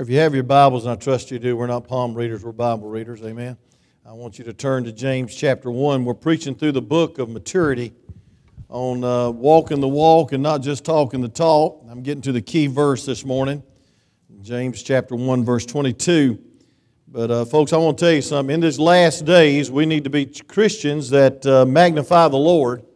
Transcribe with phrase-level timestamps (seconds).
[0.00, 2.52] If you have your Bibles, and I trust you do, we're not palm readers, we're
[2.52, 3.58] Bible readers, amen.
[4.06, 6.06] I want you to turn to James chapter 1.
[6.06, 7.92] We're preaching through the book of maturity
[8.70, 11.84] on uh, walking the walk and not just talking the talk.
[11.86, 13.62] I'm getting to the key verse this morning,
[14.40, 16.38] James chapter 1, verse 22.
[17.06, 18.54] But, uh, folks, I want to tell you something.
[18.54, 22.86] In these last days, we need to be Christians that uh, magnify the Lord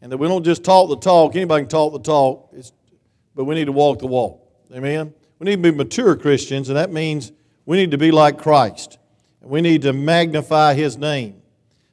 [0.00, 1.36] and that we don't just talk the talk.
[1.36, 2.54] Anybody can talk the talk,
[3.34, 4.40] but we need to walk the walk.
[4.74, 5.12] Amen.
[5.38, 7.32] We need to be mature Christians, and that means
[7.66, 8.98] we need to be like Christ.
[9.42, 11.42] We need to magnify His name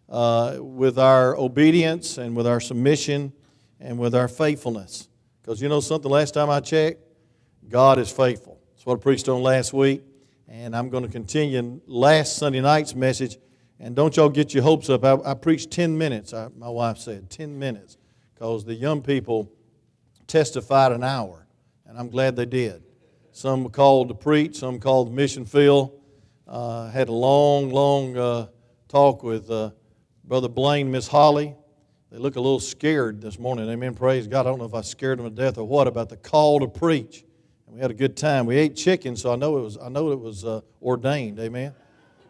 [0.07, 3.33] uh, with our obedience and with our submission
[3.79, 5.09] and with our faithfulness.
[5.41, 7.01] Because you know something, last time I checked,
[7.67, 8.61] God is faithful.
[8.73, 10.03] That's what I preached on last week,
[10.47, 13.37] and I'm going to continue last Sunday night's message.
[13.79, 15.03] And don't y'all get your hopes up.
[15.03, 17.97] I, I preached 10 minutes, I, my wife said, 10 minutes,
[18.33, 19.51] because the young people
[20.27, 21.45] testified an hour,
[21.85, 22.83] and I'm glad they did.
[23.35, 25.99] Some called to preach, some called the mission field.
[26.47, 28.47] Uh, had a long, long uh,
[28.87, 29.71] talk with uh,
[30.23, 31.55] Brother Blaine, Miss Holly.
[32.11, 33.67] They look a little scared this morning.
[33.67, 33.95] Amen.
[33.95, 34.41] Praise God.
[34.41, 36.67] I don't know if I scared them to death or what about the call to
[36.67, 37.25] preach.
[37.65, 38.45] And we had a good time.
[38.45, 39.79] We ate chicken, so I know it was.
[39.79, 41.39] I know it was uh, ordained.
[41.39, 41.73] Amen.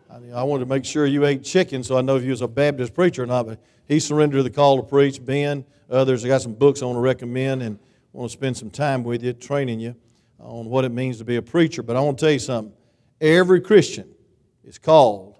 [0.10, 2.42] I, I, wanted to make sure you ate chicken, so I know if you was
[2.42, 3.48] a Baptist preacher or not.
[3.48, 5.24] But he surrendered the call to preach.
[5.24, 6.24] Ben, others.
[6.24, 7.78] I got some books I want to recommend and
[8.14, 9.98] want to spend some time with you, training you
[10.44, 11.82] on what it means to be a preacher.
[11.82, 12.74] But I want to tell you something.
[13.22, 14.14] Every Christian
[14.64, 15.38] is called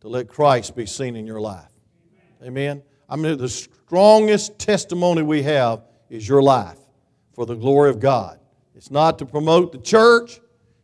[0.00, 1.70] to let Christ be seen in your life.
[2.42, 2.82] Amen.
[3.08, 6.78] I mean, the strongest testimony we have is your life
[7.32, 8.38] for the glory of God.
[8.74, 10.40] It's not to promote the church,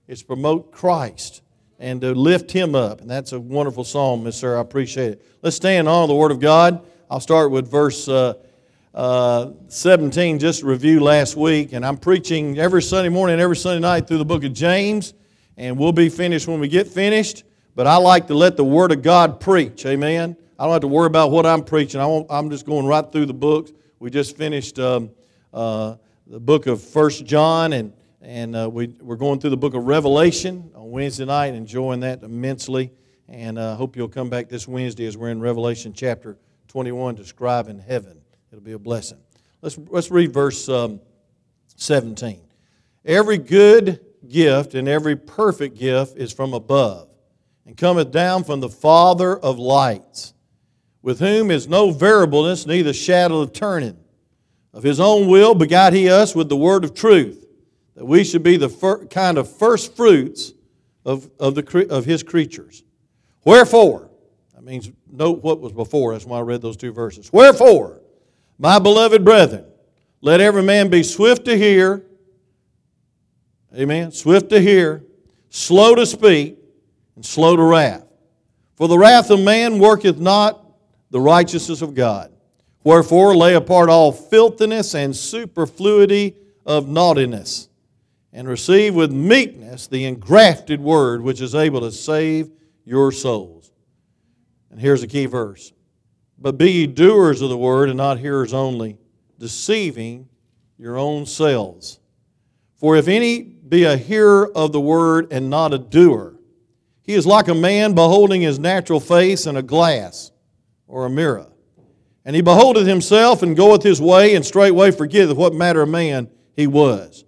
[0.08, 1.42] it's promote Christ
[1.78, 3.00] and to lift him up.
[3.00, 4.58] And that's a wonderful song, Miss Sarah.
[4.58, 5.26] I appreciate it.
[5.42, 6.86] Let's stand on the Word of God.
[7.10, 8.08] I'll start with verse.
[8.08, 8.34] Uh,
[8.94, 13.80] uh, 17, just review last week, and I'm preaching every Sunday morning and every Sunday
[13.80, 15.14] night through the book of James,
[15.56, 17.44] and we'll be finished when we get finished.
[17.76, 20.36] But I like to let the Word of God preach, amen.
[20.58, 22.00] I don't have to worry about what I'm preaching.
[22.00, 23.72] I am just going right through the books.
[24.00, 25.10] We just finished um,
[25.54, 25.94] uh,
[26.26, 29.84] the book of First John, and, and uh, we, we're going through the book of
[29.84, 32.90] Revelation on Wednesday night, enjoying that immensely.
[33.28, 36.36] And I uh, hope you'll come back this Wednesday as we're in Revelation chapter
[36.66, 38.19] 21, describing heaven.
[38.50, 39.18] It'll be a blessing.
[39.62, 41.00] Let's, let's read verse um,
[41.76, 42.40] 17.
[43.04, 47.08] Every good gift and every perfect gift is from above
[47.64, 50.34] and cometh down from the Father of lights,
[51.02, 53.96] with whom is no variableness, neither shadow of turning.
[54.72, 57.46] Of his own will begot he us with the word of truth,
[57.94, 60.52] that we should be the fir- kind of first fruits
[61.04, 62.84] of, of, the, of his creatures.
[63.44, 64.10] Wherefore,
[64.54, 66.12] that means note what was before.
[66.12, 67.32] That's why I read those two verses.
[67.32, 67.99] Wherefore,
[68.60, 69.64] my beloved brethren,
[70.20, 72.04] let every man be swift to hear,
[73.74, 75.02] amen, swift to hear,
[75.48, 76.58] slow to speak,
[77.16, 78.04] and slow to wrath.
[78.76, 80.62] For the wrath of man worketh not
[81.10, 82.30] the righteousness of God.
[82.84, 87.70] Wherefore, lay apart all filthiness and superfluity of naughtiness,
[88.30, 92.50] and receive with meekness the engrafted word which is able to save
[92.84, 93.72] your souls.
[94.70, 95.72] And here's a key verse
[96.40, 98.96] but be ye doers of the word and not hearers only,
[99.38, 100.28] deceiving
[100.78, 101.98] your own selves.
[102.76, 106.34] For if any be a hearer of the word and not a doer,
[107.02, 110.30] he is like a man beholding his natural face in a glass
[110.86, 111.46] or a mirror.
[112.24, 116.30] And he beholdeth himself and goeth his way, and straightway forgetteth what manner of man
[116.54, 117.24] he was.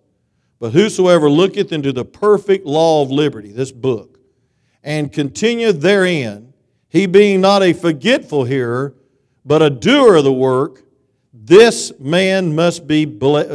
[0.59, 4.21] But whosoever looketh into the perfect law of liberty, this book,
[4.83, 6.53] and continueth therein,
[6.89, 8.95] he being not a forgetful hearer,
[9.44, 10.82] but a doer of the work,
[11.32, 13.06] this man must be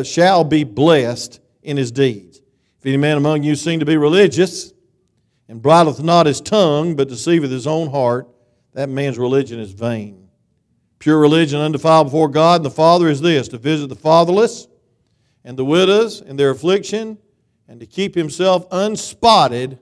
[0.04, 2.42] shall be blessed in his deeds.
[2.80, 4.74] If any man among you seem to be religious,
[5.48, 8.28] and bridleth not his tongue, but deceiveth his own heart,
[8.74, 10.28] that man's religion is vain.
[11.00, 14.68] Pure religion undefiled before God and the Father is this to visit the fatherless
[15.44, 17.18] and the widows in their affliction,
[17.70, 19.80] and to keep himself unspotted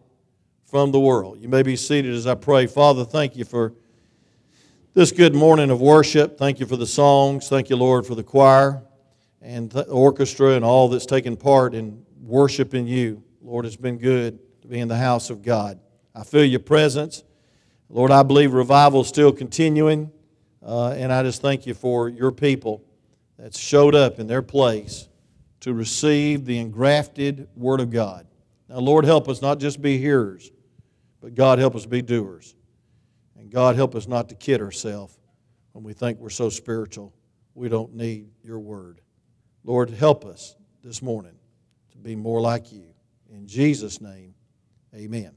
[0.66, 1.40] from the world.
[1.40, 2.68] You may be seated as I pray.
[2.68, 3.74] Father, thank you for
[4.96, 6.38] this good morning of worship.
[6.38, 7.50] Thank you for the songs.
[7.50, 8.82] Thank you, Lord, for the choir
[9.42, 13.22] and the orchestra and all that's taken part in worshiping you.
[13.42, 15.82] Lord, it's been good to be in the house of God.
[16.16, 17.26] I feel your presence.
[17.90, 20.12] Lord, I believe revival is still continuing,
[20.66, 22.82] uh, and I just thank you for your people
[23.38, 25.10] that showed up in their place
[25.60, 28.28] to receive the engrafted Word of God.
[28.70, 30.52] Now, Lord, help us not just be hearers,
[31.22, 32.55] but God, help us be doers.
[33.46, 35.20] And God, help us not to kid ourselves
[35.74, 37.14] when we think we're so spiritual.
[37.54, 39.02] We don't need your word.
[39.64, 41.36] Lord, help us this morning
[41.92, 42.88] to be more like you.
[43.32, 44.34] In Jesus' name,
[44.96, 45.32] Amen.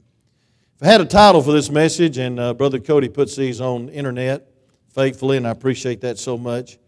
[0.75, 3.89] If I had a title for this message, and uh, Brother Cody puts these on
[3.89, 4.49] internet
[4.91, 6.79] faithfully, and I appreciate that so much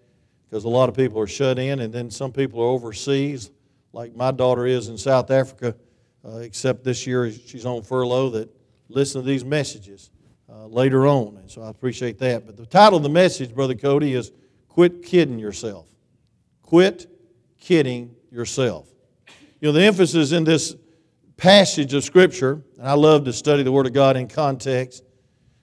[0.50, 3.52] because a lot of people are shut in, and then some people are overseas,
[3.94, 5.76] like my daughter is in South Africa,
[6.28, 8.50] uh, except this year she's on furlough, that
[8.90, 10.10] listen to these messages
[10.52, 11.38] uh, later on.
[11.38, 12.46] And so I appreciate that.
[12.46, 14.32] But the title of the message, Brother Cody, is
[14.68, 15.88] Quit Kidding Yourself.
[16.62, 17.08] Quit
[17.60, 18.90] kidding yourself.
[19.60, 20.76] You know, the emphasis in this
[21.38, 25.04] passage of Scripture, and I love to study the Word of God in context.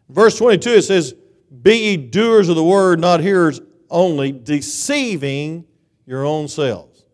[0.09, 1.15] Verse 22, it says,
[1.63, 5.67] Be ye doers of the word, not hearers only, deceiving
[6.07, 7.05] your own selves.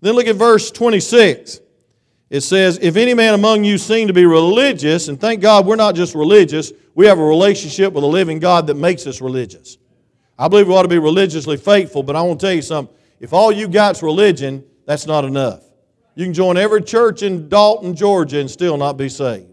[0.00, 1.60] Then look at verse 26.
[2.32, 5.76] It says, If any man among you seem to be religious, and thank God we're
[5.76, 9.76] not just religious, we have a relationship with a living God that makes us religious.
[10.38, 12.96] I believe we ought to be religiously faithful, but I want to tell you something.
[13.20, 15.62] If all you got's religion, that's not enough.
[16.14, 19.52] You can join every church in Dalton, Georgia, and still not be saved.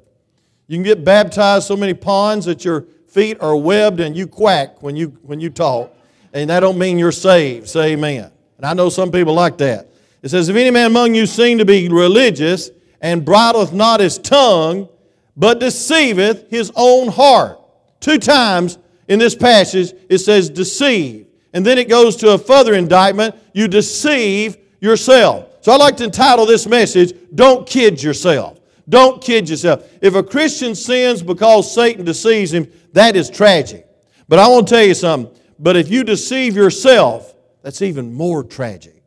[0.68, 4.82] You can get baptized so many ponds that your feet are webbed and you quack
[4.82, 5.94] when you, when you talk.
[6.32, 7.68] And that don't mean you're saved.
[7.68, 8.32] Say amen.
[8.56, 9.89] And I know some people like that.
[10.22, 12.70] It says, If any man among you seem to be religious
[13.02, 14.90] and bridleth not his tongue,
[15.36, 17.60] but deceiveth his own heart.
[18.00, 18.78] Two times
[19.08, 21.28] in this passage it says deceive.
[21.54, 25.48] And then it goes to a further indictment you deceive yourself.
[25.62, 28.60] So I'd like to entitle this message, Don't Kid Yourself.
[28.90, 29.88] Don't kid yourself.
[30.02, 33.86] If a Christian sins because Satan deceives him, that is tragic.
[34.28, 35.32] But I want to tell you something.
[35.60, 38.99] But if you deceive yourself, that's even more tragic.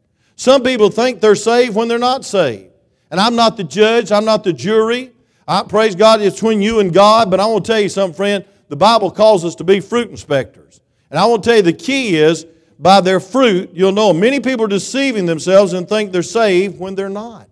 [0.43, 2.73] Some people think they're saved when they're not saved.
[3.13, 5.13] And I'm not the judge, I'm not the jury.
[5.47, 7.31] I praise God, it's between you and God.
[7.31, 8.45] But I want to tell you something, friend.
[8.67, 10.81] The Bible calls us to be fruit inspectors.
[11.11, 12.45] And I want to tell you the key is
[12.77, 14.13] by their fruit, you'll know.
[14.13, 17.49] Many people are deceiving themselves and think they're saved when they're not.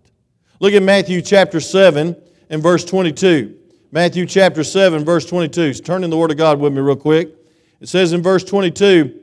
[0.59, 2.13] Look at Matthew chapter 7
[2.49, 3.57] and verse 22.
[3.93, 5.75] Matthew chapter 7, verse 22.
[5.75, 7.29] Turn in the Word of God with me real quick.
[7.79, 9.17] It says in verse 22,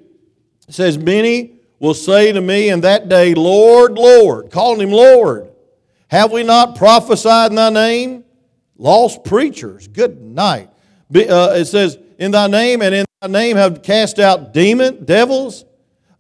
[0.69, 5.51] it says, Many will say to me in that day, Lord, Lord, calling him Lord,
[6.09, 8.25] have we not prophesied in thy name?
[8.77, 10.71] Lost preachers, good night.
[11.15, 15.65] Uh, it says, In thy name and in thy name have cast out demon, devils,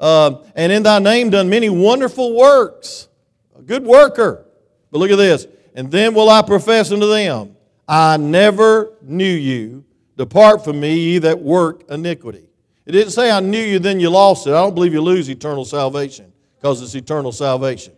[0.00, 3.08] uh, and in thy name done many wonderful works.
[3.56, 4.44] A good worker.
[4.90, 5.46] But look at this.
[5.74, 7.56] And then will I profess unto them,
[7.86, 9.84] I never knew you.
[10.16, 12.47] Depart from me, ye that work iniquity.
[12.88, 14.50] It didn't say I knew you, then you lost it.
[14.52, 17.92] I don't believe you lose eternal salvation because it's eternal salvation.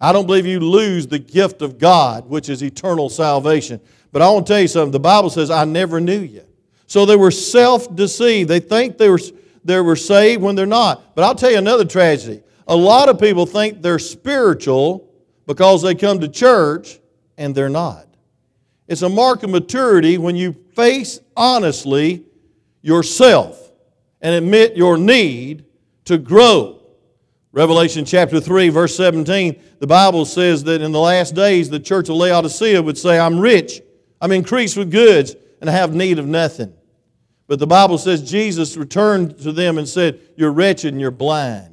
[0.00, 3.82] I don't believe you lose the gift of God, which is eternal salvation.
[4.12, 4.92] But I want to tell you something.
[4.92, 6.42] The Bible says, I never knew you.
[6.86, 8.48] So they were self deceived.
[8.48, 9.20] They think they were
[9.62, 11.14] they were saved when they're not.
[11.14, 12.42] But I'll tell you another tragedy.
[12.66, 15.06] A lot of people think they're spiritual
[15.46, 16.98] because they come to church
[17.36, 18.06] and they're not.
[18.88, 22.24] It's a mark of maturity when you face honestly
[22.80, 23.69] yourself
[24.20, 25.64] and admit your need
[26.04, 26.82] to grow.
[27.52, 32.08] Revelation chapter 3, verse 17, the Bible says that in the last days the church
[32.08, 33.80] of Laodicea would say, I'm rich,
[34.20, 36.72] I'm increased with goods, and I have need of nothing.
[37.48, 41.70] But the Bible says Jesus returned to them and said, You're wretched and you're blind.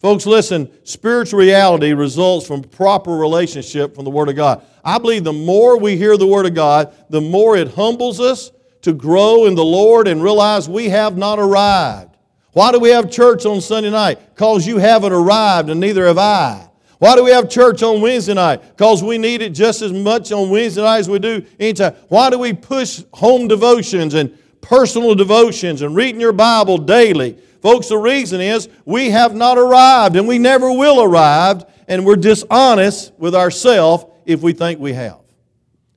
[0.00, 4.64] Folks, listen, spiritual reality results from proper relationship from the Word of God.
[4.82, 8.50] I believe the more we hear the Word of God, the more it humbles us
[8.84, 12.16] to grow in the Lord and realize we have not arrived.
[12.52, 14.34] Why do we have church on Sunday night?
[14.34, 16.68] Because you haven't arrived and neither have I.
[16.98, 18.62] Why do we have church on Wednesday night?
[18.62, 21.94] Because we need it just as much on Wednesday night as we do anytime.
[22.08, 27.36] Why do we push home devotions and personal devotions and reading your Bible daily.
[27.60, 32.16] Folks, the reason is we have not arrived and we never will arrive, and we're
[32.16, 35.20] dishonest with ourselves if we think we have.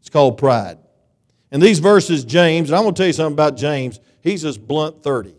[0.02, 0.78] It's called pride.
[1.52, 4.66] In these verses, James, and I'm going to tell you something about James, he's just
[4.68, 5.34] blunt 30.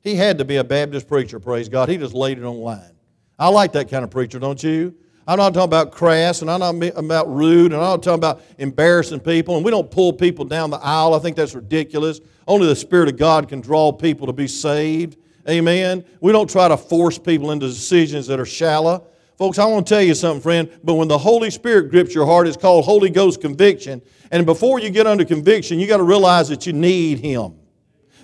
[0.00, 1.88] He had to be a Baptist preacher, praise God.
[1.88, 2.92] He just laid it on line.
[3.38, 4.94] I like that kind of preacher, don't you?
[5.26, 8.42] I'm not talking about crass, and I'm not about rude, and I'm not talking about
[8.58, 11.14] embarrassing people, and we don't pull people down the aisle.
[11.14, 12.20] I think that's ridiculous.
[12.46, 15.16] Only the Spirit of God can draw people to be saved.
[15.48, 16.04] Amen.
[16.20, 19.06] We don't try to force people into decisions that are shallow.
[19.36, 22.24] Folks, I want to tell you something, friend, but when the Holy Spirit grips your
[22.24, 24.00] heart, it's called Holy Ghost conviction.
[24.30, 27.54] And before you get under conviction, you got to realize that you need Him,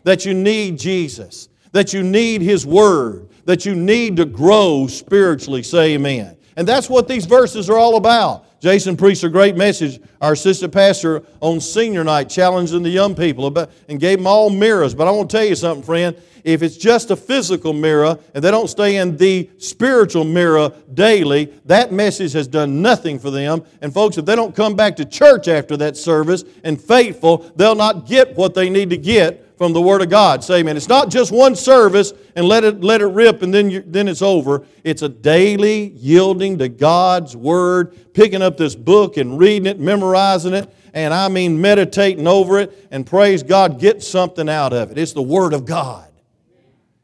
[0.05, 5.65] that you need Jesus, that you need His Word, that you need to grow spiritually.
[5.65, 6.37] Say amen.
[6.57, 10.73] And that's what these verses are all about Jason preached a great message, our assistant
[10.73, 14.95] pastor, on senior night, challenging the young people about, and gave them all mirrors.
[14.95, 16.17] But I want to tell you something, friend.
[16.45, 21.53] If it's just a physical mirror and they don't stay in the spiritual mirror daily,
[21.67, 23.63] that message has done nothing for them.
[23.83, 27.75] And folks, if they don't come back to church after that service and faithful, they'll
[27.75, 30.43] not get what they need to get from the Word of God.
[30.43, 30.79] Say amen.
[30.79, 34.09] It's not just one service and let it, let it rip and then, you, then
[34.09, 34.65] it's over.
[34.85, 40.55] It's a daily yielding to God's Word, picking up this book and reading it, memorizing
[40.55, 44.97] it, and I mean meditating over it, and praise God, get something out of it.
[44.97, 46.11] It's the Word of God.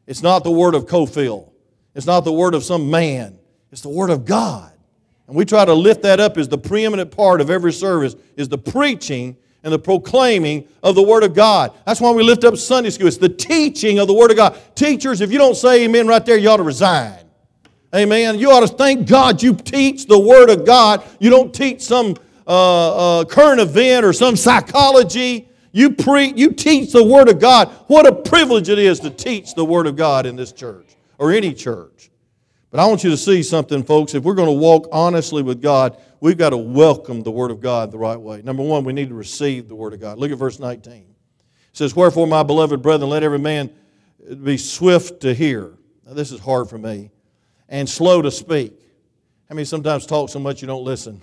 [0.07, 1.51] It's not the Word of Cofield.
[1.93, 3.37] It's not the Word of some man.
[3.71, 4.71] It's the Word of God.
[5.27, 8.49] And we try to lift that up as the preeminent part of every service, is
[8.49, 11.73] the preaching and the proclaiming of the Word of God.
[11.85, 13.05] That's why we lift up Sunday school.
[13.05, 14.57] It's the teaching of the Word of God.
[14.75, 17.19] Teachers, if you don't say amen right there, you ought to resign.
[17.93, 18.39] Amen.
[18.39, 21.03] You ought to thank God you teach the Word of God.
[21.19, 22.15] You don't teach some
[22.47, 25.49] uh, uh, current event or some psychology.
[25.73, 27.67] You, pre- you teach the Word of God.
[27.87, 31.33] What a privilege it is to teach the Word of God in this church or
[31.33, 32.09] any church.
[32.69, 34.13] But I want you to see something, folks.
[34.13, 37.61] If we're going to walk honestly with God, we've got to welcome the Word of
[37.61, 38.41] God the right way.
[38.41, 40.17] Number one, we need to receive the Word of God.
[40.17, 40.93] Look at verse 19.
[40.93, 41.05] It
[41.71, 43.69] says, Wherefore, my beloved brethren, let every man
[44.43, 45.77] be swift to hear.
[46.05, 47.11] Now, this is hard for me.
[47.69, 48.73] And slow to speak.
[49.47, 51.21] How many sometimes talk so much you don't listen?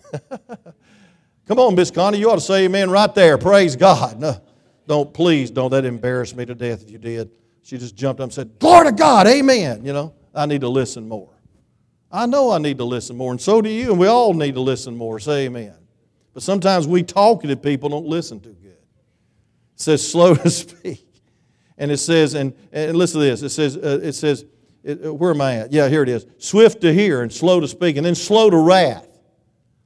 [1.46, 3.36] Come on, Miss Connie, you ought to say amen right there.
[3.36, 4.18] Praise God.
[4.18, 4.40] No,
[4.86, 5.70] don't, please, don't.
[5.70, 7.30] That embarrass me to death if you did.
[7.62, 9.84] She just jumped up and said, Glory to God, amen.
[9.84, 11.33] You know, I need to listen more.
[12.14, 14.54] I know I need to listen more, and so do you, and we all need
[14.54, 15.18] to listen more.
[15.18, 15.74] Say amen.
[16.32, 18.70] But sometimes we talkative people don't listen too good.
[18.70, 21.04] It says slow to speak.
[21.76, 24.44] And it says, and, and listen to this, it says, uh, it says,
[24.84, 25.72] it, uh, where am I at?
[25.72, 26.24] Yeah, here it is.
[26.38, 29.08] Swift to hear and slow to speak, and then slow to wrath.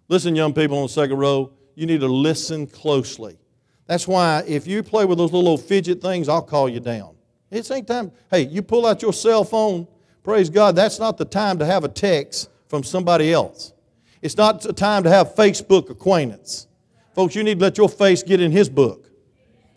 [0.08, 3.38] Listen, young people on the second row, you need to listen closely.
[3.86, 7.16] That's why if you play with those little fidget things, I'll call you down.
[7.50, 8.12] It's ain't time.
[8.30, 9.88] Hey, you pull out your cell phone
[10.28, 13.72] Praise God, that's not the time to have a text from somebody else.
[14.20, 16.66] It's not the time to have Facebook acquaintance.
[17.14, 19.08] Folks, you need to let your face get in His book.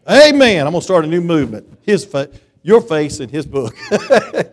[0.10, 0.68] Amen.
[0.68, 1.80] I'm going to start a new movement.
[1.84, 2.30] His fa-
[2.64, 3.74] your face in His book.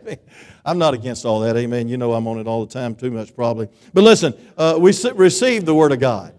[0.65, 1.57] I'm not against all that.
[1.57, 1.89] Amen.
[1.89, 3.69] You know I'm on it all the time, too much probably.
[3.93, 6.33] But listen, uh, we receive the Word of God.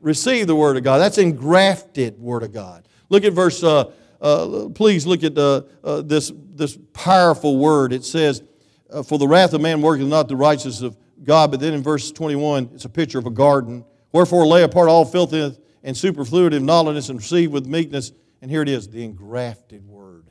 [0.00, 0.98] Receive the Word of God.
[0.98, 2.86] That's engrafted Word of God.
[3.08, 3.90] Look at verse, uh,
[4.20, 7.92] uh, please look at uh, uh, this, this powerful word.
[7.92, 8.44] It says,
[8.92, 11.50] uh, for the wrath of man worketh not the righteousness of God.
[11.50, 13.84] But then in verse 21, it's a picture of a garden.
[14.12, 18.12] Wherefore lay apart all filthiness and superfluity of knowledge and receive with meekness.
[18.42, 20.30] And here it is, the engrafted word,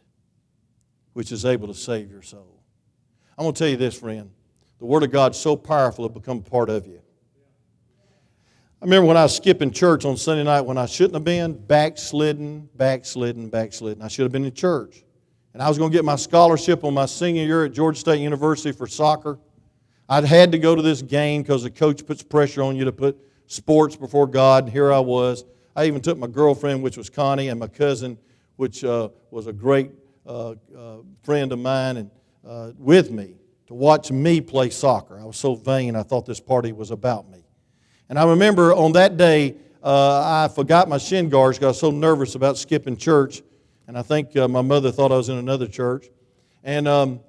[1.13, 2.61] which is able to save your soul.
[3.37, 4.31] I'm going to tell you this, friend.
[4.79, 7.01] The Word of God's so powerful it become part of you.
[8.81, 11.53] I remember when I was skipping church on Sunday night when I shouldn't have been,
[11.53, 14.01] backslidden, backslidden, backslidden.
[14.01, 15.03] I should have been in church
[15.59, 18.21] and I was going to get my scholarship on my senior year at Georgia State
[18.21, 19.37] University for soccer.
[20.07, 22.93] I'd had to go to this game because the coach puts pressure on you to
[22.93, 25.43] put sports before God, and here I was.
[25.75, 28.17] I even took my girlfriend, which was Connie, and my cousin,
[28.55, 29.91] which uh, was a great
[30.25, 32.11] uh, uh, friend of mine, and
[32.47, 33.35] uh, with me
[33.67, 35.19] to watch me play soccer.
[35.19, 37.43] I was so vain, I thought this party was about me.
[38.07, 41.79] And I remember on that day, uh, I forgot my shin guards because I was
[41.81, 43.41] so nervous about skipping church
[43.89, 46.05] and I think uh, my mother thought I was in another church.
[46.63, 47.21] And, um,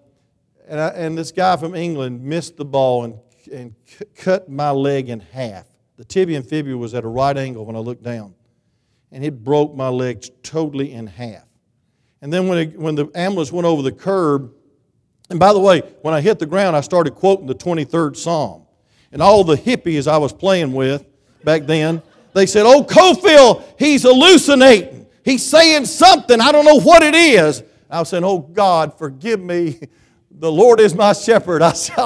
[0.69, 3.19] and, I, and this guy from England missed the ball and,
[3.51, 5.65] and c- cut my leg in half.
[5.97, 8.35] The tibia and fibula was at a right angle when I looked down.
[9.11, 11.45] And it broke my legs totally in half.
[12.21, 14.53] And then when, it, when the ambulance went over the curb,
[15.31, 18.67] and by the way, when I hit the ground, I started quoting the 23rd Psalm.
[19.13, 21.07] And all the hippies I was playing with
[21.43, 22.03] back then,
[22.35, 25.01] they said, Oh, Cofield, he's hallucinating.
[25.25, 26.41] He's saying something.
[26.41, 27.63] I don't know what it is.
[27.91, 29.81] I was saying, Oh God, forgive me.
[30.31, 31.61] The Lord is my shepherd.
[31.63, 32.03] I said,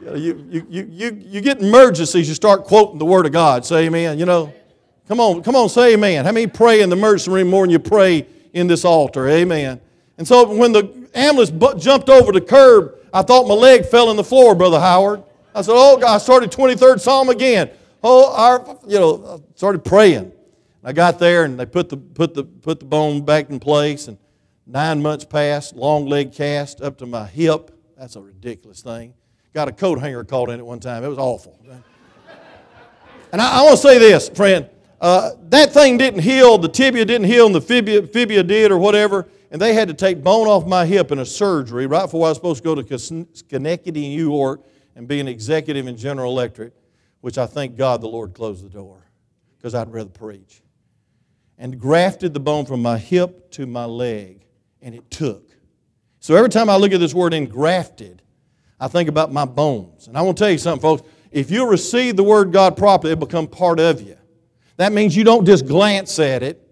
[0.00, 3.66] you, you, you, you, you get emergencies, you start quoting the Word of God.
[3.66, 4.18] Say amen.
[4.18, 4.52] You know,
[5.08, 6.24] come on, come on, say amen.
[6.24, 9.28] How many pray in the emergency room more than you pray in this altar?
[9.28, 9.80] Amen.
[10.18, 11.50] And so when the ambulance
[11.82, 15.22] jumped over the curb, I thought my leg fell in the floor, Brother Howard.
[15.54, 17.70] I said, Oh God, I started 23rd Psalm again.
[18.02, 20.32] Oh, our, you know, I started praying.
[20.82, 24.08] I got there and they put the, put the, put the bone back in place,
[24.08, 24.18] and
[24.66, 27.70] nine months passed, long leg cast up to my hip.
[27.98, 29.14] That's a ridiculous thing.
[29.52, 31.04] Got a coat hanger caught in it one time.
[31.04, 31.58] It was awful.
[33.32, 34.68] and I, I want to say this, friend.
[35.00, 38.78] Uh, that thing didn't heal, the tibia didn't heal, and the fibia, fibia did, or
[38.78, 39.28] whatever.
[39.50, 42.28] And they had to take bone off my hip in a surgery right before I
[42.28, 44.60] was supposed to go to Schenectady, New York,
[44.94, 46.72] and be an executive in General Electric
[47.20, 49.06] which I thank God the Lord closed the door
[49.56, 50.62] because I'd rather preach.
[51.60, 54.46] And grafted the bone from my hip to my leg,
[54.80, 55.46] and it took.
[56.18, 58.22] So every time I look at this word engrafted,
[58.80, 60.08] I think about my bones.
[60.08, 61.02] And I want to tell you something, folks.
[61.30, 64.16] If you receive the word God properly, it become part of you.
[64.78, 66.66] That means you don't just glance at it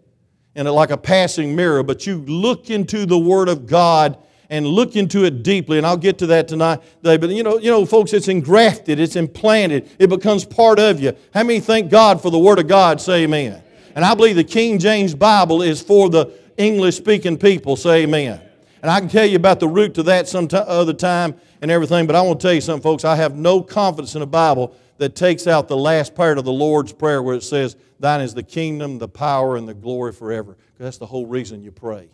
[0.55, 4.17] and like a passing mirror, but you look into the Word of God
[4.49, 5.77] and look into it deeply.
[5.77, 6.81] And I'll get to that tonight.
[7.03, 11.15] But you know, you know, folks, it's engrafted, it's implanted, it becomes part of you.
[11.35, 13.03] How many thank God for the Word of God?
[13.03, 13.63] Say amen.
[13.99, 17.75] And I believe the King James Bible is for the English speaking people.
[17.75, 18.41] Say amen.
[18.81, 21.69] And I can tell you about the root to that some t- other time and
[21.69, 23.05] everything, but I want to tell you something, folks.
[23.05, 26.53] I have no confidence in the Bible that takes out the last part of the
[26.53, 30.53] Lord's Prayer where it says, Thine is the kingdom, the power, and the glory forever.
[30.53, 32.09] Because that's the whole reason you pray.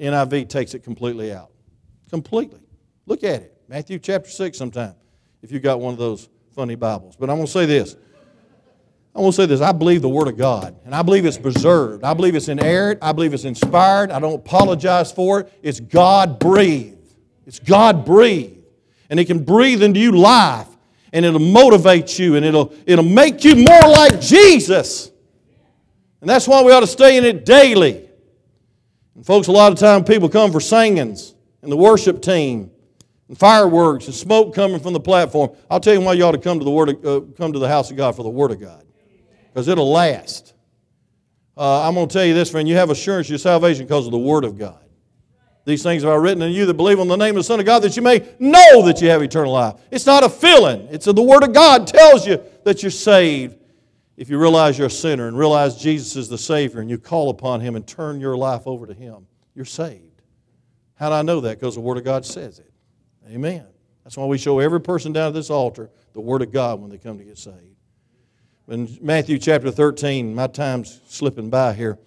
[0.00, 1.52] NIV takes it completely out.
[2.10, 2.62] Completely.
[3.06, 3.56] Look at it.
[3.68, 4.96] Matthew chapter 6 sometime,
[5.42, 7.14] if you got one of those funny Bibles.
[7.14, 7.94] But I'm going to say this.
[9.14, 9.60] I want to say this.
[9.60, 12.04] I believe the Word of God, and I believe it's preserved.
[12.04, 13.00] I believe it's inerrant.
[13.02, 14.10] I believe it's inspired.
[14.10, 15.52] I don't apologize for it.
[15.62, 17.14] It's God breathed.
[17.46, 18.64] It's God breathed.
[19.10, 20.68] And it can breathe into you life,
[21.12, 25.10] and it'll motivate you, and it'll, it'll make you more like Jesus.
[26.20, 28.08] And that's why we ought to stay in it daily.
[29.14, 32.70] And folks, a lot of time people come for singings and the worship team
[33.28, 35.50] and fireworks and smoke coming from the platform.
[35.70, 37.58] I'll tell you why you ought to come to the Word of, uh, come to
[37.58, 38.84] the house of God for the Word of God,
[39.52, 40.54] because it'll last.
[41.56, 42.68] Uh, I'm going to tell you this, friend.
[42.68, 44.84] You have assurance of your salvation because of the Word of God.
[45.64, 47.60] These things have I written in you that believe on the name of the Son
[47.60, 49.74] of God, that you may know that you have eternal life.
[49.90, 50.88] It's not a feeling.
[50.90, 53.58] It's a, the Word of God tells you that you're saved
[54.18, 57.30] if you realize you're a sinner and realize Jesus is the Savior and you call
[57.30, 60.22] upon Him and turn your life over to Him, you're saved.
[60.94, 61.60] How do I know that?
[61.60, 62.72] Because the Word of God says it.
[63.30, 63.64] Amen.
[64.02, 66.90] That's why we show every person down at this altar the Word of God when
[66.90, 67.76] they come to get saved.
[68.68, 71.98] In Matthew chapter 13, my time's slipping by here.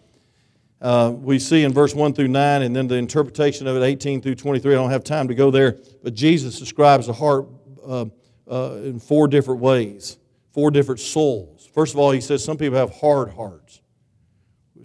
[0.80, 4.22] Uh, we see in verse 1 through 9, and then the interpretation of it, 18
[4.22, 4.72] through 23.
[4.72, 7.48] I don't have time to go there, but Jesus describes the heart
[7.84, 8.06] uh,
[8.48, 10.20] uh, in four different ways,
[10.53, 11.68] four different souls.
[11.74, 13.82] First of all, he says some people have hard hearts.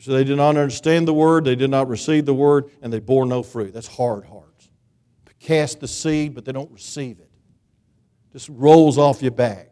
[0.01, 3.01] So they did not understand the word, they did not receive the word, and they
[3.01, 3.75] bore no fruit.
[3.75, 4.71] That's hard hearts.
[5.41, 7.31] Cast the seed, but they don't receive it.
[8.33, 9.71] Just rolls off your back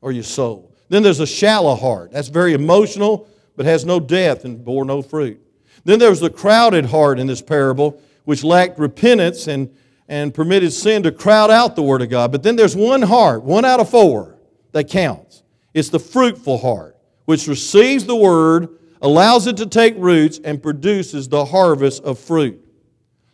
[0.00, 0.73] or your soul.
[0.88, 2.12] Then there's a shallow heart.
[2.12, 5.40] That's very emotional, but has no depth and bore no fruit.
[5.84, 9.74] Then there's the crowded heart in this parable, which lacked repentance and,
[10.08, 12.32] and permitted sin to crowd out the Word of God.
[12.32, 14.38] But then there's one heart, one out of four,
[14.72, 15.42] that counts.
[15.72, 18.68] It's the fruitful heart, which receives the word,
[19.02, 22.60] allows it to take roots, and produces the harvest of fruit.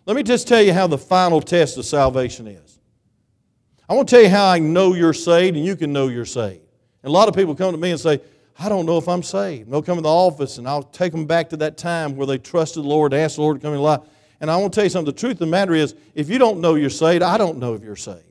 [0.06, 2.78] Let me just tell you how the final test of salvation is.
[3.88, 6.24] I want to tell you how I know you're saved, and you can know you're
[6.24, 6.64] saved.
[7.02, 8.20] And a lot of people come to me and say,
[8.58, 9.64] I don't know if I'm saved.
[9.64, 12.26] And they'll come in the office, and I'll take them back to that time where
[12.26, 14.00] they trusted the Lord, asked the Lord to come in life.
[14.40, 15.12] And I want to tell you something.
[15.12, 17.74] The truth of the matter is, if you don't know you're saved, I don't know
[17.74, 18.24] if you're saved.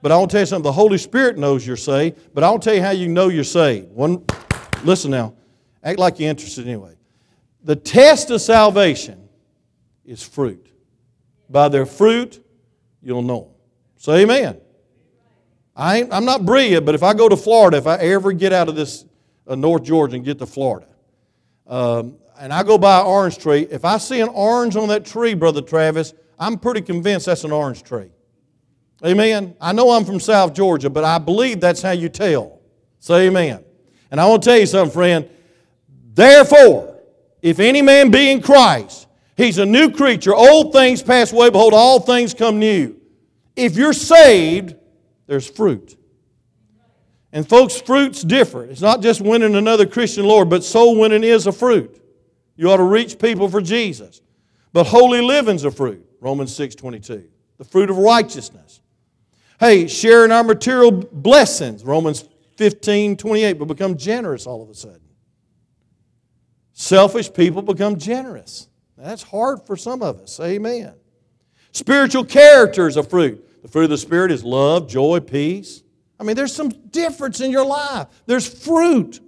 [0.00, 0.64] But I want to tell you something.
[0.64, 3.28] The Holy Spirit knows you're saved, but I want to tell you how you know
[3.28, 3.90] you're saved.
[3.92, 4.24] One,
[4.84, 5.34] listen now.
[5.82, 6.94] Act like you're interested anyway.
[7.64, 9.28] The test of salvation
[10.04, 10.70] is fruit.
[11.50, 12.44] By their fruit,
[13.02, 13.50] you'll know them.
[13.96, 14.60] Say amen.
[15.78, 18.68] I am not brilliant, but if I go to Florida, if I ever get out
[18.68, 19.04] of this
[19.46, 20.88] uh, North Georgia and get to Florida,
[21.68, 25.04] um, and I go by an orange tree, if I see an orange on that
[25.04, 28.10] tree, Brother Travis, I'm pretty convinced that's an orange tree.
[29.06, 29.54] Amen.
[29.60, 32.60] I know I'm from South Georgia, but I believe that's how you tell.
[32.98, 33.64] Say amen.
[34.10, 35.30] And I want to tell you something, friend.
[36.12, 36.98] Therefore,
[37.40, 40.34] if any man be in Christ, he's a new creature.
[40.34, 42.96] Old things pass away, behold, all things come new.
[43.54, 44.74] If you're saved,
[45.28, 45.96] there's fruit.
[47.32, 48.72] And folks, fruit's different.
[48.72, 52.02] It's not just winning another Christian Lord, but soul winning is a fruit.
[52.56, 54.22] You ought to reach people for Jesus.
[54.72, 56.04] But holy living's a fruit.
[56.20, 57.28] Romans 6 22.
[57.58, 58.80] The fruit of righteousness.
[59.60, 62.24] Hey, sharing our material blessings, Romans
[62.56, 65.00] 15, 28, but become generous all of a sudden.
[66.72, 68.68] Selfish people become generous.
[68.96, 70.40] That's hard for some of us.
[70.40, 70.94] Amen.
[71.72, 73.47] Spiritual character is a fruit.
[73.62, 75.82] The fruit of the Spirit is love, joy, peace.
[76.18, 78.08] I mean, there's some difference in your life.
[78.26, 79.20] There's fruit.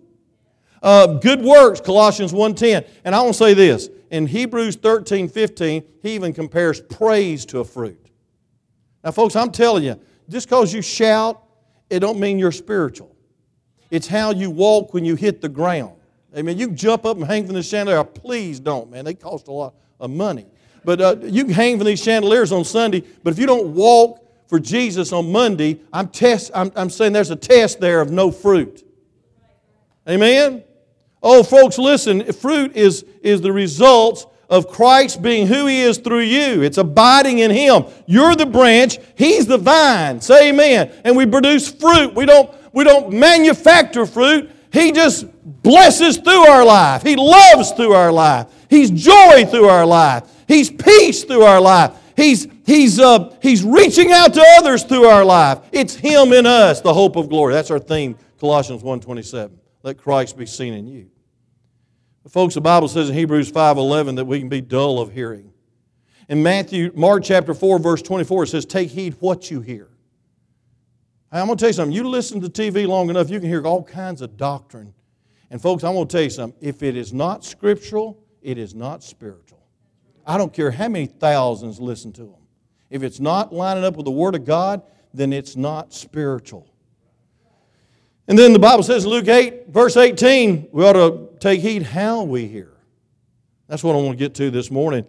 [0.82, 2.86] Uh, good works, Colossians 1.10.
[3.04, 3.88] And I want to say this.
[4.10, 8.08] In Hebrews 13, 15, he even compares praise to a fruit.
[9.04, 11.42] Now, folks, I'm telling you, just because you shout,
[11.88, 13.14] it don't mean you're spiritual.
[13.90, 15.96] It's how you walk when you hit the ground.
[16.36, 18.04] I mean, you jump up and hang from the chandelier.
[18.04, 19.04] Please don't, man.
[19.04, 20.46] They cost a lot of money.
[20.84, 24.24] But uh, you can hang from these chandeliers on Sunday, but if you don't walk
[24.48, 28.30] for Jesus on Monday, I'm, test, I'm, I'm saying there's a test there of no
[28.30, 28.84] fruit.
[30.08, 30.64] Amen?
[31.22, 36.22] Oh, folks, listen, fruit is, is the result of Christ being who He is through
[36.22, 36.62] you.
[36.62, 37.84] It's abiding in Him.
[38.06, 40.20] You're the branch, He's the vine.
[40.20, 40.92] Say amen.
[41.04, 42.14] And we produce fruit.
[42.14, 44.50] We don't, we don't manufacture fruit.
[44.72, 45.26] He just
[45.62, 47.02] blesses through our life.
[47.02, 48.48] He loves through our life.
[48.68, 50.24] He's joy through our life.
[50.50, 51.92] He's peace through our life.
[52.16, 55.60] He's, he's, uh, he's reaching out to others through our life.
[55.70, 57.54] It's Him in us, the hope of glory.
[57.54, 59.52] That's our theme, Colossians 1.27.
[59.84, 61.08] Let Christ be seen in you.
[62.24, 65.52] But folks, the Bible says in Hebrews 5.11 that we can be dull of hearing.
[66.28, 69.88] In Matthew, Mark chapter 4, verse 24, it says, Take heed what you hear.
[71.30, 71.94] I'm going to tell you something.
[71.94, 74.94] You listen to TV long enough, you can hear all kinds of doctrine.
[75.48, 76.58] And folks, I'm going to tell you something.
[76.60, 79.59] If it is not scriptural, it is not spiritual.
[80.30, 82.46] I don't care how many thousands listen to them.
[82.88, 84.80] If it's not lining up with the Word of God,
[85.12, 86.72] then it's not spiritual.
[88.28, 91.82] And then the Bible says in Luke 8, verse 18, we ought to take heed
[91.82, 92.70] how we hear.
[93.66, 95.04] That's what I want to get to this morning.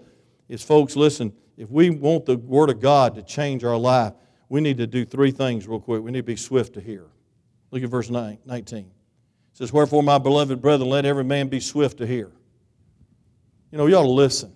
[0.50, 4.14] Is folks, listen, if we want the Word of God to change our life,
[4.50, 6.02] we need to do three things real quick.
[6.02, 7.06] We need to be swift to hear.
[7.70, 8.40] Look at verse 19.
[8.80, 8.88] It
[9.54, 12.32] says, Wherefore, my beloved brethren, let every man be swift to hear.
[13.72, 14.56] You know, you ought to listen.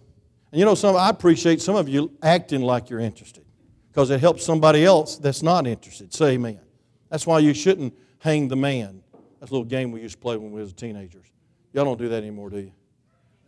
[0.56, 3.44] You know, some I appreciate some of you acting like you're interested
[3.92, 6.14] because it helps somebody else that's not interested.
[6.14, 6.62] Say amen.
[7.10, 9.02] That's why you shouldn't hang the man.
[9.40, 11.26] That's a little game we used to play when we was teenagers.
[11.74, 12.72] Y'all don't do that anymore, do you?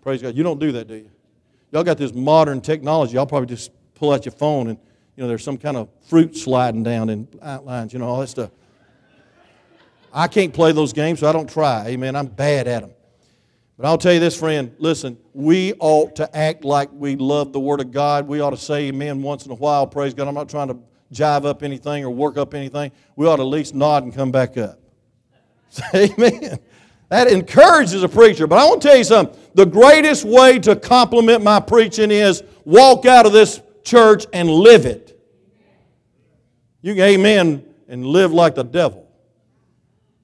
[0.01, 0.35] Praise God.
[0.35, 1.09] You don't do that, do you?
[1.71, 3.13] Y'all got this modern technology.
[3.13, 4.77] Y'all probably just pull out your phone and,
[5.15, 8.27] you know, there's some kind of fruit sliding down in outlines, you know, all that
[8.27, 8.51] stuff.
[10.13, 11.87] I can't play those games, so I don't try.
[11.87, 12.17] Amen.
[12.17, 12.91] I'm bad at them.
[13.77, 17.59] But I'll tell you this, friend, listen, we ought to act like we love the
[17.59, 18.27] Word of God.
[18.27, 20.27] We ought to say amen once in a while, praise God.
[20.27, 20.79] I'm not trying to
[21.13, 22.91] jive up anything or work up anything.
[23.15, 24.79] We ought to at least nod and come back up.
[25.69, 26.59] Say amen.
[27.09, 28.47] That encourages a preacher.
[28.47, 29.39] But I want to tell you something.
[29.53, 34.85] The greatest way to compliment my preaching is walk out of this church and live
[34.85, 35.13] it.
[36.81, 39.07] You can amen and live like the devil.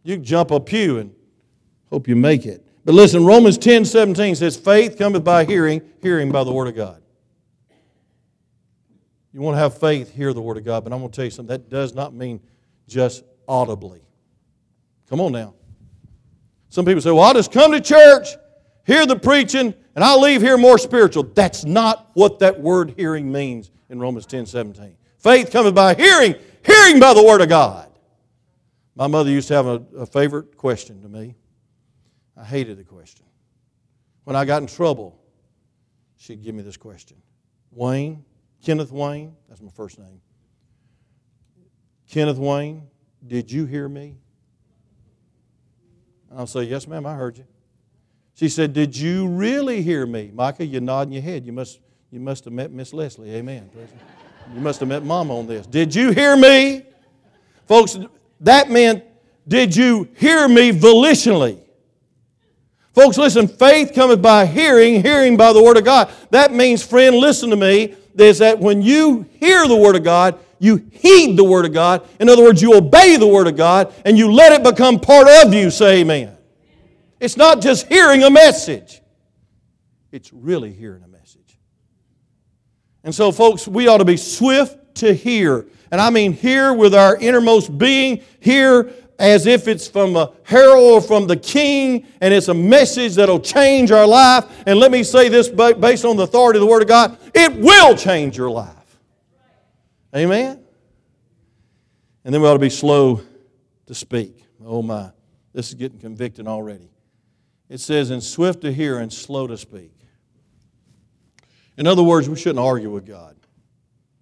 [0.03, 1.13] You can jump a pew and
[1.89, 2.67] hope you make it.
[2.85, 6.75] But listen, Romans 10 17 says, Faith cometh by hearing, hearing by the Word of
[6.75, 7.01] God.
[9.33, 10.83] You want to have faith, hear the Word of God.
[10.83, 12.39] But I'm going to tell you something, that does not mean
[12.87, 14.01] just audibly.
[15.09, 15.55] Come on now.
[16.69, 18.29] Some people say, Well, I'll just come to church,
[18.85, 21.23] hear the preaching, and I'll leave here more spiritual.
[21.23, 24.97] That's not what that word hearing means in Romans 10 17.
[25.19, 27.89] Faith cometh by hearing, hearing by the Word of God.
[28.95, 31.35] My mother used to have a, a favorite question to me.
[32.37, 33.25] I hated the question.
[34.23, 35.19] When I got in trouble,
[36.17, 37.17] she'd give me this question
[37.71, 38.23] Wayne,
[38.63, 40.21] Kenneth Wayne, that's my first name.
[42.09, 42.87] Kenneth Wayne,
[43.25, 44.15] did you hear me?
[46.29, 47.45] And I'll say, Yes, ma'am, I heard you.
[48.35, 50.31] She said, Did you really hear me?
[50.33, 51.45] Micah, you're nodding your head.
[51.45, 51.79] You must,
[52.11, 53.33] you must have met Miss Leslie.
[53.35, 53.69] Amen.
[54.53, 55.65] You must have met Mama on this.
[55.65, 56.83] Did you hear me?
[57.67, 57.97] Folks,
[58.41, 59.03] that meant,
[59.47, 61.62] Did you hear me volitionally?
[62.93, 66.11] Folks, listen, faith cometh by hearing, hearing by the Word of God.
[66.29, 70.39] That means, friend, listen to me, is that when you hear the Word of God,
[70.59, 72.07] you heed the Word of God.
[72.19, 75.27] In other words, you obey the Word of God and you let it become part
[75.27, 75.71] of you.
[75.71, 76.37] Say amen.
[77.19, 79.01] It's not just hearing a message,
[80.11, 81.57] it's really hearing a message.
[83.03, 85.65] And so, folks, we ought to be swift to hear.
[85.91, 88.91] And I mean, hear with our innermost being, hear
[89.23, 93.39] as if it's from a herald or from the king, and it's a message that'll
[93.39, 94.43] change our life.
[94.67, 97.55] And let me say this based on the authority of the Word of God it
[97.55, 98.75] will change your life.
[100.13, 100.61] Amen?
[102.25, 103.21] And then we ought to be slow
[103.85, 104.43] to speak.
[104.65, 105.09] Oh my,
[105.53, 106.89] this is getting convicting already.
[107.69, 109.93] It says, and swift to hear and slow to speak.
[111.77, 113.37] In other words, we shouldn't argue with God.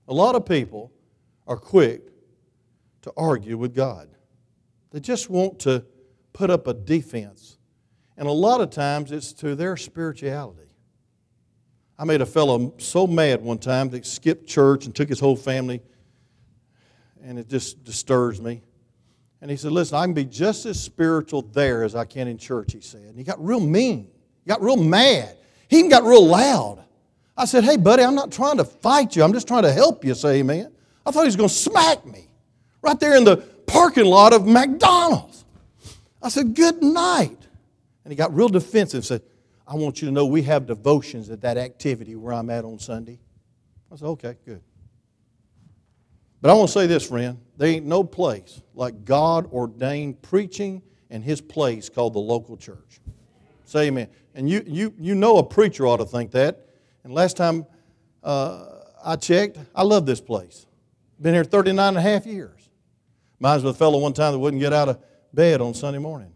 [0.08, 0.92] A lot of people
[1.48, 2.04] are quick
[3.02, 4.11] to argue with God.
[4.92, 5.86] They just want to
[6.34, 7.58] put up a defense.
[8.18, 10.70] And a lot of times it's to their spirituality.
[11.98, 15.36] I made a fellow so mad one time that skipped church and took his whole
[15.36, 15.82] family,
[17.24, 18.64] and it just disturbs me.
[19.42, 22.38] And he said, Listen, I can be just as spiritual there as I can in
[22.38, 23.02] church, he said.
[23.02, 24.08] And he got real mean.
[24.44, 25.38] He got real mad.
[25.68, 26.84] He even got real loud.
[27.38, 29.24] I said, Hey, buddy, I'm not trying to fight you.
[29.24, 30.72] I'm just trying to help you, say amen.
[31.06, 32.28] I thought he was going to smack me
[32.82, 35.46] right there in the parking lot of McDonald's.
[36.22, 37.38] I said, Good night.
[38.04, 39.22] And he got real defensive, and said,
[39.68, 42.80] I want you to know we have devotions at that activity where I'm at on
[42.80, 43.20] Sunday.
[43.92, 44.62] I said, Okay, good.
[46.42, 47.38] But I want to say this, friend.
[47.58, 50.82] There ain't no place like God ordained preaching
[51.12, 53.00] and his place called the local church.
[53.66, 54.08] Say amen.
[54.34, 56.66] And you, you, you know a preacher ought to think that.
[57.04, 57.66] And last time
[58.24, 58.66] uh,
[59.04, 60.66] I checked, I love this place.
[61.22, 62.71] Been here 39 and a half years.
[63.42, 65.00] Reminds me of a fellow one time that wouldn't get out of
[65.34, 66.32] bed on Sunday morning.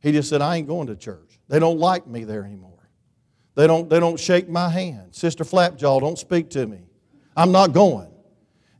[0.00, 1.40] He just said, I ain't going to church.
[1.48, 2.90] They don't like me there anymore.
[3.54, 5.14] They don't, they don't shake my hand.
[5.14, 6.80] Sister Flapjaw don't speak to me.
[7.34, 8.12] I'm not going.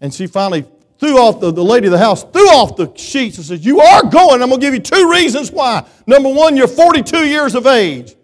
[0.02, 0.66] And she finally
[0.98, 3.80] threw off the, the lady of the house, threw off the sheets and said, You
[3.80, 4.42] are going.
[4.42, 5.86] I'm going to give you two reasons why.
[6.06, 8.14] Number one, you're 42 years of age.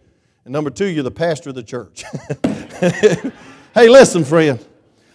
[0.44, 2.04] And number two, you're the pastor of the church.
[3.74, 4.62] hey, listen, friend.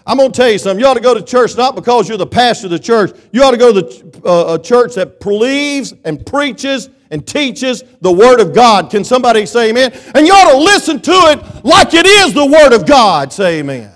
[0.06, 0.80] I'm going to tell you something.
[0.80, 3.16] You ought to go to church not because you're the pastor of the church.
[3.32, 8.12] You ought to go to uh, a church that believes and preaches and teaches the
[8.12, 8.90] Word of God.
[8.90, 9.94] Can somebody say amen?
[10.14, 13.32] And you ought to listen to it like it is the Word of God.
[13.32, 13.92] Say amen.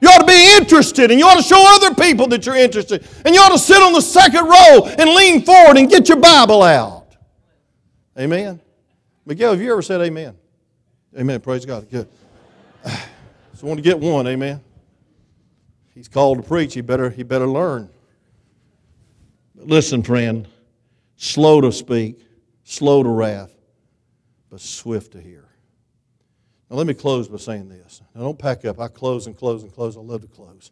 [0.00, 3.06] You ought to be interested and you ought to show other people that you're interested.
[3.26, 6.18] And you ought to sit on the second row and lean forward and get your
[6.18, 7.06] Bible out.
[8.18, 8.60] Amen.
[9.26, 10.36] Miguel, have you ever said amen?
[11.18, 11.40] Amen.
[11.40, 11.90] Praise God.
[11.90, 12.08] Good.
[13.52, 14.26] Just want to get one.
[14.26, 14.62] Amen.
[16.00, 16.72] He's called to preach.
[16.72, 17.90] He better, he better learn.
[19.54, 20.48] But listen, friend,
[21.16, 22.18] slow to speak,
[22.64, 23.54] slow to wrath,
[24.48, 25.46] but swift to hear.
[26.70, 28.00] Now, let me close by saying this.
[28.14, 28.80] Now, don't pack up.
[28.80, 29.94] I close and close and close.
[29.98, 30.70] I love to close.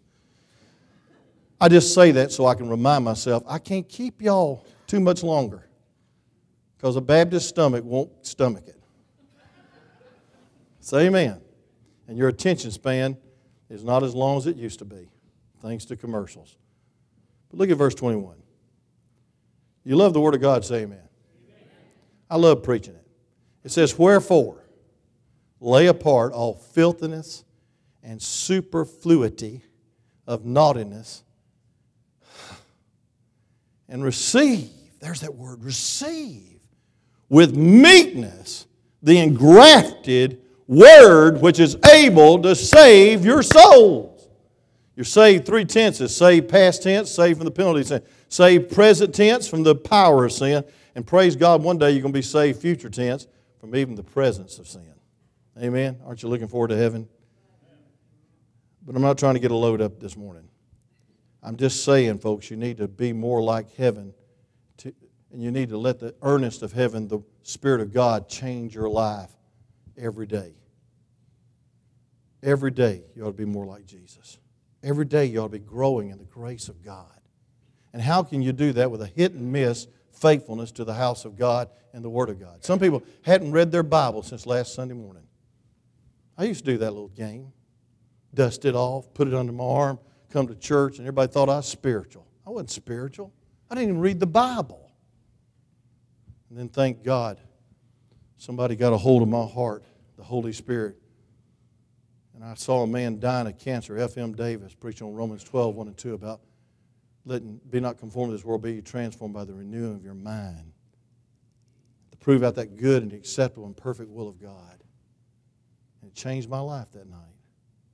[1.60, 5.22] I just say that so I can remind myself I can't keep y'all too much
[5.22, 5.68] longer
[6.78, 8.80] because a Baptist stomach won't stomach it.
[10.80, 11.42] Say amen.
[12.06, 13.18] And your attention span
[13.68, 15.10] is not as long as it used to be,
[15.60, 16.56] thanks to commercials.
[17.50, 18.36] But look at verse 21.
[19.84, 21.00] You love the Word of God, say amen.
[22.30, 23.06] I love preaching it.
[23.64, 24.64] It says, Wherefore,
[25.60, 27.44] lay apart all filthiness
[28.02, 29.62] and superfluity
[30.26, 31.24] of naughtiness
[33.88, 36.60] and receive, there's that word, receive
[37.28, 38.66] with meekness
[39.02, 44.07] the engrafted word which is able to save your souls.
[44.98, 49.14] You're saved three tenses saved past tense, saved from the penalty of sin, saved present
[49.14, 50.64] tense from the power of sin,
[50.96, 53.28] and praise God, one day you're going to be saved future tense
[53.60, 54.92] from even the presence of sin.
[55.56, 56.00] Amen.
[56.04, 57.08] Aren't you looking forward to heaven?
[58.84, 60.48] But I'm not trying to get a load up this morning.
[61.44, 64.12] I'm just saying, folks, you need to be more like heaven,
[64.78, 64.92] to,
[65.32, 68.88] and you need to let the earnest of heaven, the Spirit of God, change your
[68.88, 69.30] life
[69.96, 70.54] every day.
[72.42, 74.38] Every day, you ought to be more like Jesus.
[74.82, 77.20] Every day, you ought to be growing in the grace of God.
[77.92, 81.24] And how can you do that with a hit and miss faithfulness to the house
[81.24, 82.64] of God and the Word of God?
[82.64, 85.24] Some people hadn't read their Bible since last Sunday morning.
[86.36, 87.52] I used to do that little game
[88.34, 89.98] dust it off, put it under my arm,
[90.30, 92.26] come to church, and everybody thought I was spiritual.
[92.46, 93.32] I wasn't spiritual.
[93.70, 94.92] I didn't even read the Bible.
[96.48, 97.40] And then thank God
[98.36, 99.84] somebody got a hold of my heart,
[100.16, 100.96] the Holy Spirit.
[102.38, 104.32] And I saw a man dying of cancer, F.M.
[104.32, 106.40] Davis, preaching on Romans 12, 1 and 2 about
[107.24, 110.72] letting, be not conformed to this world, be transformed by the renewing of your mind.
[112.12, 114.84] To prove out that good and acceptable and perfect will of God.
[116.00, 117.34] And it changed my life that night,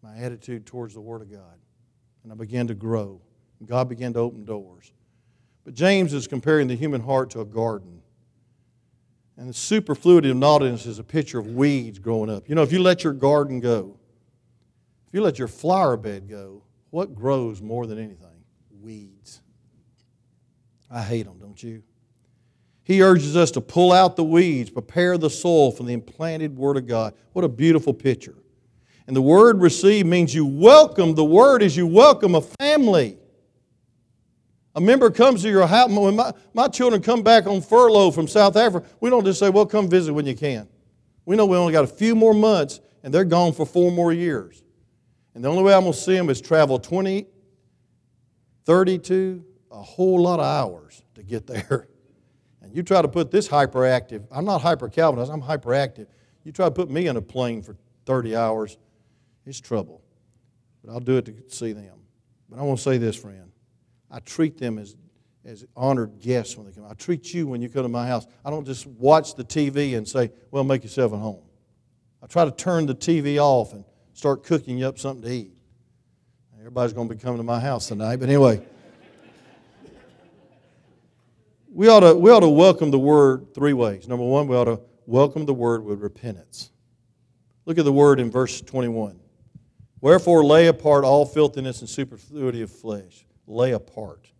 [0.03, 1.59] my attitude towards the Word of God.
[2.23, 3.23] And I began to grow.
[3.65, 4.93] God began to open doors.
[5.65, 8.03] But James is comparing the human heart to a garden.
[9.39, 12.47] And the superfluity of naughtiness is a picture of weeds growing up.
[12.47, 13.97] You know, if you let your garden go,
[15.15, 18.43] you let your flower bed go, what grows more than anything?
[18.83, 19.41] Weeds.
[20.91, 21.85] I hate them, don't you?
[22.83, 26.77] He urges us to pull out the weeds, prepare the soil for the implanted Word
[26.77, 27.15] of God.
[27.33, 28.35] What a beautiful picture.
[29.07, 31.15] And the word receive means you welcome.
[31.15, 33.17] The word is you welcome a family.
[34.75, 35.91] A member comes to your house.
[35.91, 39.49] When my, my children come back on furlough from South Africa, we don't just say,
[39.49, 40.69] well, come visit when you can.
[41.25, 44.13] We know we only got a few more months and they're gone for four more
[44.13, 44.64] years.
[45.35, 47.27] And the only way I'm going to see them is travel 20,
[48.65, 51.89] 32, a whole lot of hours to get there.
[52.63, 56.07] And you try to put this hyperactive, I'm not hyper Calvinist, I'm hyperactive.
[56.45, 58.79] You try to put me in a plane for 30 hours,
[59.45, 60.03] it's trouble.
[60.83, 61.99] But I'll do it to see them.
[62.49, 63.51] But I want to say this, friend.
[64.11, 64.97] I treat them as,
[65.45, 66.85] as honored guests when they come.
[66.89, 68.27] I treat you when you come to my house.
[68.45, 71.43] I don't just watch the TV and say, well, make yourself at home.
[72.23, 75.53] I try to turn the TV off and start cooking you up something to eat.
[76.59, 78.65] Everybody's going to be coming to my house tonight, but anyway.
[81.71, 84.09] we ought, to, we ought to welcome the word three ways.
[84.09, 86.71] Number one, we ought to welcome the word with repentance.
[87.67, 89.21] Look at the word in verse 21.
[90.01, 93.27] Wherefore lay apart all filthiness and superfluity of flesh.
[93.47, 94.31] lay apart.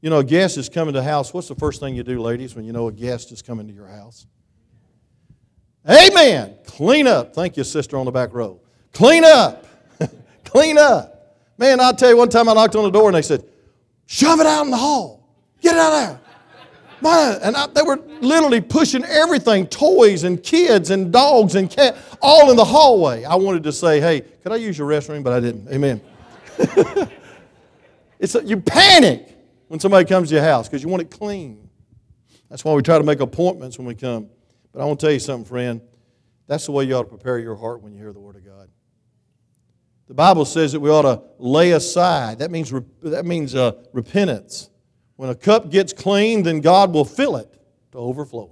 [0.00, 1.32] You know, a guest is coming to the house.
[1.32, 3.72] What's the first thing you do, ladies, when you know a guest is coming to
[3.72, 4.26] your house?
[5.88, 6.56] Amen.
[6.66, 7.34] Clean up.
[7.34, 8.60] Thank you, sister on the back row.
[8.92, 9.66] Clean up.
[10.44, 11.14] Clean up.
[11.58, 13.44] Man, I'll tell you, one time I knocked on the door and they said,
[14.06, 15.28] shove it out in the hall.
[15.60, 16.20] Get it out there.
[17.00, 21.98] My, and I, they were literally pushing everything toys and kids and dogs and cats
[22.22, 23.24] all in the hallway.
[23.24, 25.22] I wanted to say, hey, could I use your restroom?
[25.22, 25.68] But I didn't.
[25.70, 26.00] Amen.
[28.18, 29.36] it's a, you panic
[29.68, 31.68] when somebody comes to your house because you want it clean.
[32.48, 34.30] That's why we try to make appointments when we come.
[34.74, 35.80] But I want to tell you something, friend.
[36.48, 38.44] That's the way you ought to prepare your heart when you hear the Word of
[38.44, 38.68] God.
[40.08, 42.40] The Bible says that we ought to lay aside.
[42.40, 44.68] That means, that means uh, repentance.
[45.16, 47.50] When a cup gets clean, then God will fill it
[47.92, 48.50] to overflowing.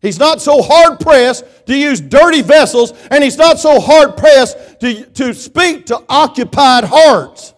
[0.00, 4.80] He's not so hard pressed to use dirty vessels, and He's not so hard pressed
[4.80, 7.54] to, to speak to occupied hearts.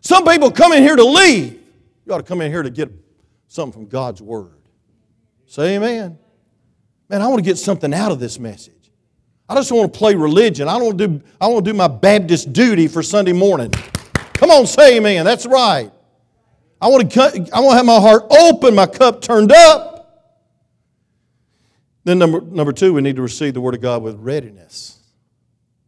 [0.00, 1.62] Some people come in here to leave.
[2.04, 2.90] You ought to come in here to get
[3.46, 4.56] something from God's Word.
[5.46, 6.18] Say amen.
[7.08, 8.74] Man, I want to get something out of this message.
[9.48, 10.68] I just want to play religion.
[10.68, 13.70] I don't want to do, I want to do my Baptist duty for Sunday morning.
[14.34, 15.24] Come on, say amen.
[15.24, 15.90] That's right.
[16.80, 19.94] I want to, I want to have my heart open, my cup turned up.
[22.04, 24.98] Then, number, number two, we need to receive the Word of God with readiness.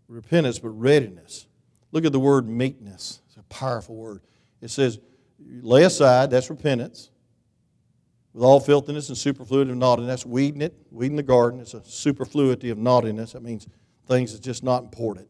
[0.09, 1.46] Repentance, but readiness.
[1.92, 3.20] Look at the word meekness.
[3.28, 4.22] It's a powerful word.
[4.61, 4.98] It says,
[5.38, 7.11] lay aside, that's repentance
[8.32, 11.60] with all filthiness and superfluity of naughtiness, weeding it, weeding the garden.
[11.60, 13.32] It's a superfluity of naughtiness.
[13.32, 13.66] That means
[14.06, 15.28] things that's just not important.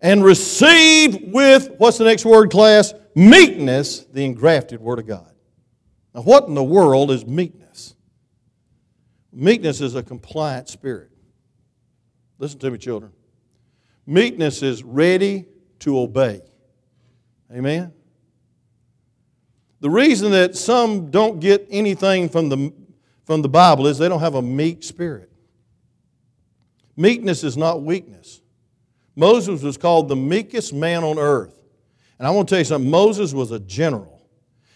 [0.00, 2.92] And receive with, what's the next word, class?
[3.14, 5.32] Meekness, the engrafted Word of God.
[6.14, 7.94] Now, what in the world is meekness?
[9.32, 11.10] Meekness is a compliant spirit.
[12.38, 13.12] Listen to me, children.
[14.06, 15.46] Meekness is ready
[15.80, 16.42] to obey.
[17.52, 17.92] Amen?
[19.84, 22.72] The reason that some don't get anything from the,
[23.26, 25.30] from the Bible is they don't have a meek spirit.
[26.96, 28.40] Meekness is not weakness.
[29.14, 31.60] Moses was called the meekest man on earth.
[32.18, 34.26] And I want to tell you something Moses was a general,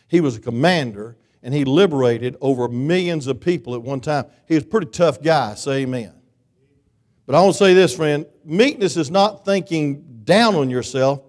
[0.08, 4.26] he was a commander, and he liberated over millions of people at one time.
[4.46, 6.12] He was a pretty tough guy, say amen.
[7.24, 11.22] But I want to say this, friend meekness is not thinking down on yourself,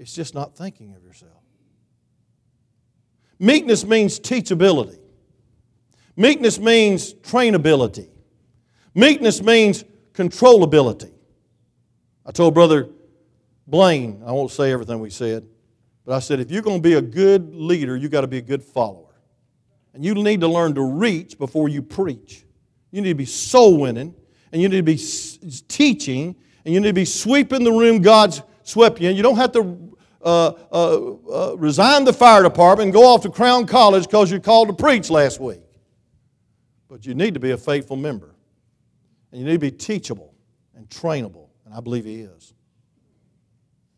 [0.00, 1.31] it's just not thinking of yourself.
[3.42, 5.00] Meekness means teachability.
[6.14, 8.08] Meekness means trainability.
[8.94, 11.10] Meekness means controllability.
[12.24, 12.88] I told Brother
[13.66, 15.44] Blaine, I won't say everything we said,
[16.04, 18.38] but I said, if you're going to be a good leader, you've got to be
[18.38, 19.12] a good follower.
[19.92, 22.44] And you need to learn to reach before you preach.
[22.92, 24.14] You need to be soul winning,
[24.52, 25.02] and you need to be
[25.66, 29.16] teaching, and you need to be sweeping the room God's swept you in.
[29.16, 29.91] You don't have to
[30.22, 34.40] uh, uh, uh, resign the fire department and go off to Crown College because you're
[34.40, 35.62] called to preach last week.
[36.88, 38.34] But you need to be a faithful member.
[39.30, 40.34] And you need to be teachable
[40.76, 41.48] and trainable.
[41.64, 42.54] And I believe he is.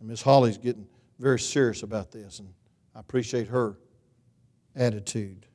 [0.01, 0.87] And Miss Holly's getting
[1.19, 2.39] very serious about this.
[2.39, 2.49] And
[2.95, 3.79] I appreciate her
[4.77, 5.47] attitude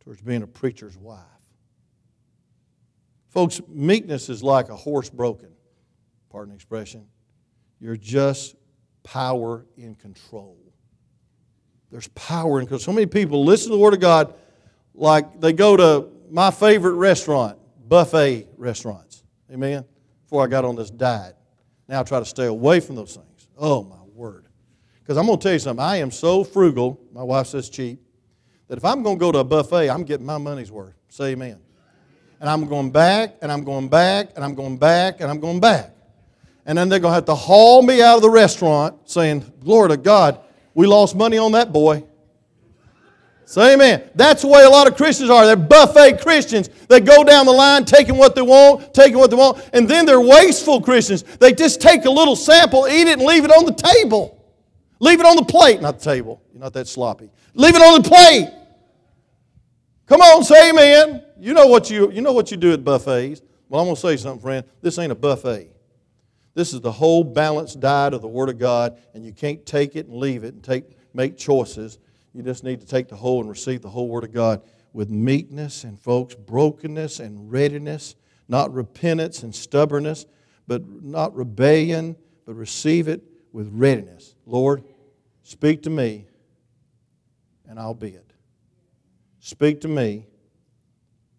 [0.00, 1.20] towards being a preacher's wife.
[3.28, 5.50] Folks, meekness is like a horse broken.
[6.30, 7.06] Pardon the expression.
[7.78, 8.56] You're just
[9.02, 10.58] power in control.
[11.90, 12.80] There's power in control.
[12.80, 14.34] So many people listen to the Word of God
[14.94, 17.58] like they go to my favorite restaurant,
[17.88, 19.24] buffet restaurants.
[19.50, 19.84] Amen?
[20.22, 21.36] Before I got on this diet.
[21.88, 23.48] Now I try to stay away from those things.
[23.58, 24.46] Oh, my word.
[25.02, 25.84] Because I'm going to tell you something.
[25.84, 28.00] I am so frugal, my wife says cheap,
[28.68, 30.94] that if I'm going to go to a buffet, I'm getting my money's worth.
[31.08, 31.58] Say amen.
[32.38, 35.58] And I'm going back, and I'm going back, and I'm going back, and I'm going
[35.58, 35.96] back
[36.66, 39.90] and then they're going to have to haul me out of the restaurant saying, Glory
[39.90, 40.40] to God,
[40.74, 42.04] we lost money on that boy.
[43.50, 44.08] Say amen.
[44.14, 45.44] That's the way a lot of Christians are.
[45.44, 46.70] They're buffet Christians.
[46.88, 50.06] They go down the line taking what they want, taking what they want, and then
[50.06, 51.24] they're wasteful Christians.
[51.24, 54.40] They just take a little sample, eat it, and leave it on the table.
[55.00, 56.40] Leave it on the plate, not the table.
[56.52, 57.28] You're not that sloppy.
[57.54, 58.54] Leave it on the plate.
[60.06, 61.24] Come on, say amen.
[61.40, 63.42] You know what you, you know what you do at buffets.
[63.68, 64.64] Well, I'm going to say something, friend.
[64.80, 65.70] This ain't a buffet.
[66.54, 69.96] This is the whole balanced diet of the Word of God, and you can't take
[69.96, 70.84] it and leave it and take,
[71.14, 71.98] make choices.
[72.32, 74.62] You just need to take the whole and receive the whole Word of God
[74.92, 78.16] with meekness and, folks, brokenness and readiness,
[78.48, 80.26] not repentance and stubbornness,
[80.66, 82.16] but not rebellion,
[82.46, 83.22] but receive it
[83.52, 84.34] with readiness.
[84.46, 84.82] Lord,
[85.42, 86.26] speak to me,
[87.68, 88.32] and I'll be it.
[89.38, 90.26] Speak to me,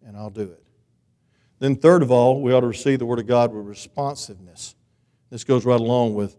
[0.04, 0.62] and I'll do it.
[1.58, 4.74] Then, third of all, we ought to receive the Word of God with responsiveness.
[5.32, 6.36] This goes right along with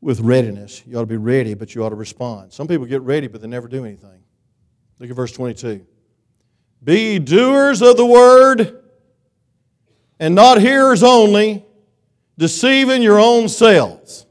[0.00, 0.82] with readiness.
[0.86, 2.50] You ought to be ready, but you ought to respond.
[2.50, 4.22] Some people get ready, but they never do anything.
[4.98, 5.86] Look at verse 22.
[6.82, 8.84] Be doers of the word
[10.18, 11.64] and not hearers only,
[12.38, 14.24] deceiving your own selves.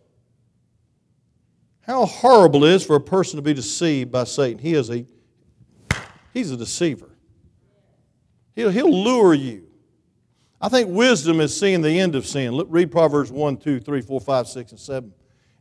[1.82, 4.58] How horrible it is for a person to be deceived by Satan.
[4.58, 5.06] He is a
[6.34, 7.16] he's a deceiver.
[8.56, 9.68] He'll, he'll lure you.
[10.64, 12.54] I think wisdom is seeing the end of sin.
[12.54, 15.14] Look, read Proverbs 1, 2, 3, 4, 5, 6, and 7.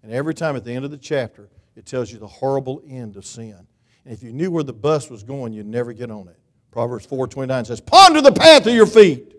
[0.04, 3.16] And every time at the end of the chapter, it tells you the horrible end
[3.16, 3.66] of sin.
[4.04, 6.38] And if you knew where the bus was going, you'd never get on it.
[6.70, 9.34] Proverbs 4, 29 says, Ponder the path of your feet.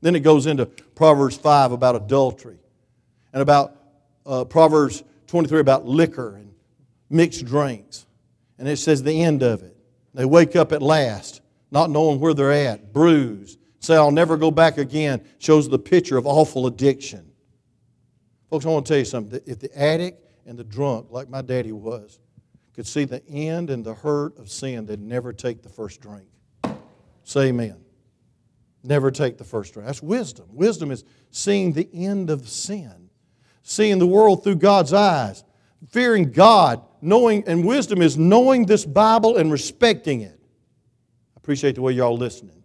[0.00, 2.58] Then it goes into Proverbs 5 about adultery
[3.32, 3.76] and about
[4.26, 6.52] uh, Proverbs 23 about liquor and
[7.08, 8.04] mixed drinks.
[8.58, 9.76] And it says the end of it.
[10.12, 11.40] They wake up at last,
[11.70, 16.16] not knowing where they're at, bruised, say, I'll never go back again, shows the picture
[16.16, 17.30] of awful addiction.
[18.50, 19.40] Folks, I want to tell you something.
[19.46, 22.18] If the addict and the drunk, like my daddy was,
[22.74, 26.26] could see the end and the hurt of sin, they'd never take the first drink.
[27.22, 27.76] Say amen.
[28.82, 29.86] Never take the first drink.
[29.86, 30.46] That's wisdom.
[30.50, 33.08] Wisdom is seeing the end of sin,
[33.62, 35.44] seeing the world through God's eyes,
[35.88, 40.38] fearing God, knowing, and wisdom is knowing this Bible and respecting it.
[40.38, 42.63] I appreciate the way y'all listening.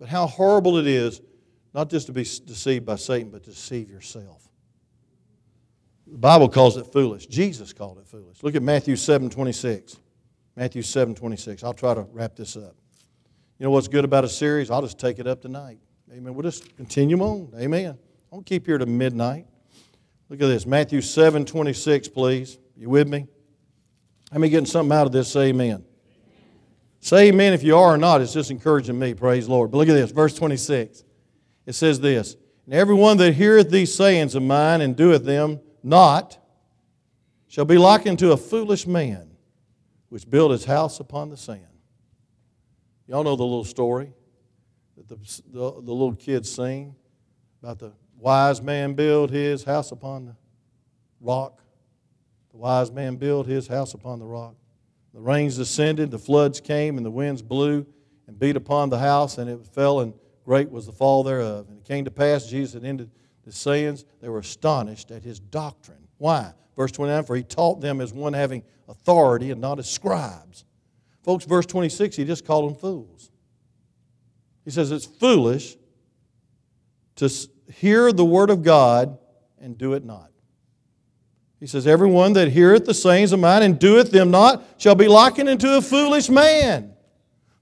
[0.00, 1.20] But how horrible it is
[1.72, 4.48] not just to be deceived by Satan, but to deceive yourself.
[6.06, 7.26] The Bible calls it foolish.
[7.26, 8.42] Jesus called it foolish.
[8.42, 9.96] Look at Matthew 7 26.
[10.56, 11.62] Matthew 7 26.
[11.62, 12.74] I'll try to wrap this up.
[13.58, 14.70] You know what's good about a series?
[14.70, 15.78] I'll just take it up tonight.
[16.12, 16.34] Amen.
[16.34, 17.52] We'll just continue on.
[17.56, 17.96] Amen.
[17.96, 19.46] I won't keep here to midnight.
[20.28, 20.66] Look at this.
[20.66, 22.58] Matthew 7 26, please.
[22.76, 23.26] You with me?
[24.32, 25.36] How many getting something out of this?
[25.36, 25.84] Amen.
[27.00, 28.20] Say amen if you are or not.
[28.20, 29.14] It's just encouraging me.
[29.14, 29.70] Praise Lord.
[29.70, 30.10] But look at this.
[30.10, 31.02] Verse 26.
[31.66, 32.36] It says this
[32.66, 36.38] And everyone that heareth these sayings of mine and doeth them not
[37.48, 39.30] shall be likened to a foolish man
[40.10, 41.66] which built his house upon the sand.
[43.06, 44.12] Y'all know the little story
[44.96, 46.94] that the, the, the little kids sing
[47.62, 50.36] about the wise man build his house upon the
[51.20, 51.62] rock.
[52.52, 54.54] The wise man built his house upon the rock.
[55.14, 57.86] The rains descended, the floods came, and the winds blew
[58.26, 61.68] and beat upon the house, and it fell, and great was the fall thereof.
[61.68, 63.10] And it came to pass, Jesus had ended
[63.44, 66.06] the sayings, they were astonished at his doctrine.
[66.18, 66.52] Why?
[66.76, 70.64] Verse 29 For he taught them as one having authority and not as scribes.
[71.22, 73.30] Folks, verse 26, he just called them fools.
[74.64, 75.76] He says it's foolish
[77.16, 77.30] to
[77.72, 79.18] hear the word of God
[79.58, 80.29] and do it not.
[81.60, 85.06] He says, Everyone that heareth the sayings of mine and doeth them not shall be
[85.06, 86.94] likened unto a foolish man.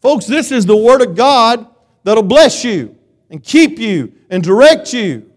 [0.01, 1.67] Folks, this is the word of God
[2.05, 2.97] that'll bless you
[3.29, 5.31] and keep you and direct you.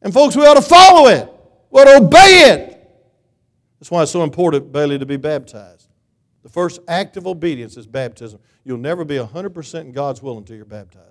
[0.00, 1.28] And folks, we ought to follow it.
[1.70, 2.70] We ought to obey it.
[3.78, 5.88] That's why it's so important, Bailey, to be baptized.
[6.42, 8.40] The first act of obedience is baptism.
[8.64, 11.06] You'll never be 100% in God's will until you're baptized.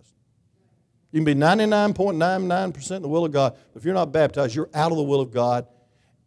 [1.12, 4.70] You can be 99.99% in the will of God, but if you're not baptized, you're
[4.74, 5.68] out of the will of God,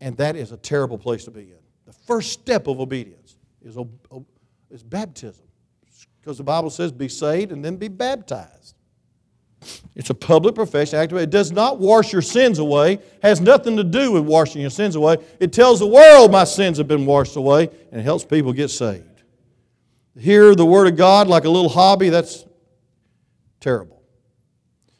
[0.03, 1.59] and that is a terrible place to be in.
[1.87, 3.79] The first step of obedience is,
[4.71, 5.45] is baptism,
[6.21, 8.75] because the Bible says, be saved and then be baptized.
[9.95, 10.99] It's a public profession.
[10.99, 12.99] It does not wash your sins away.
[13.23, 15.19] Has nothing to do with washing your sins away.
[15.39, 18.69] It tells the world my sins have been washed away, and it helps people get
[18.69, 19.23] saved.
[20.15, 22.45] To hear the Word of God like a little hobby, that's
[23.61, 24.03] terrible.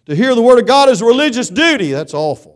[0.07, 2.52] To hear the Word of God is a religious duty, that's awful.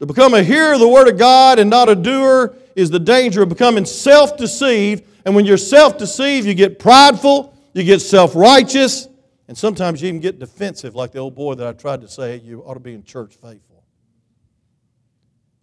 [0.00, 2.98] To become a hearer of the Word of God and not a doer is the
[2.98, 5.04] danger of becoming self deceived.
[5.24, 9.08] And when you're self deceived, you get prideful, you get self righteous,
[9.48, 12.36] and sometimes you even get defensive, like the old boy that I tried to say,
[12.38, 13.84] you ought to be in church faithful.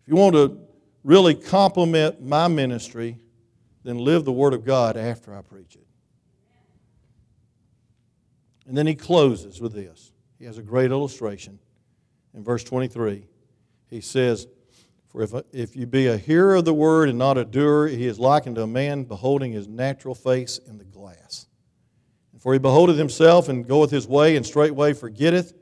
[0.02, 0.58] If you want to
[1.04, 3.18] really compliment my ministry,
[3.84, 5.86] then live the Word of God after I preach it.
[8.66, 10.12] And then he closes with this.
[10.40, 11.60] He has a great illustration.
[12.34, 13.26] In verse 23,
[13.94, 14.48] he says,
[15.08, 18.08] For if, if you be a hearer of the word and not a doer, he
[18.08, 21.46] is likened to a man beholding his natural face in the glass.
[22.40, 25.54] For he beholdeth himself and goeth his way, and straightway forgetteth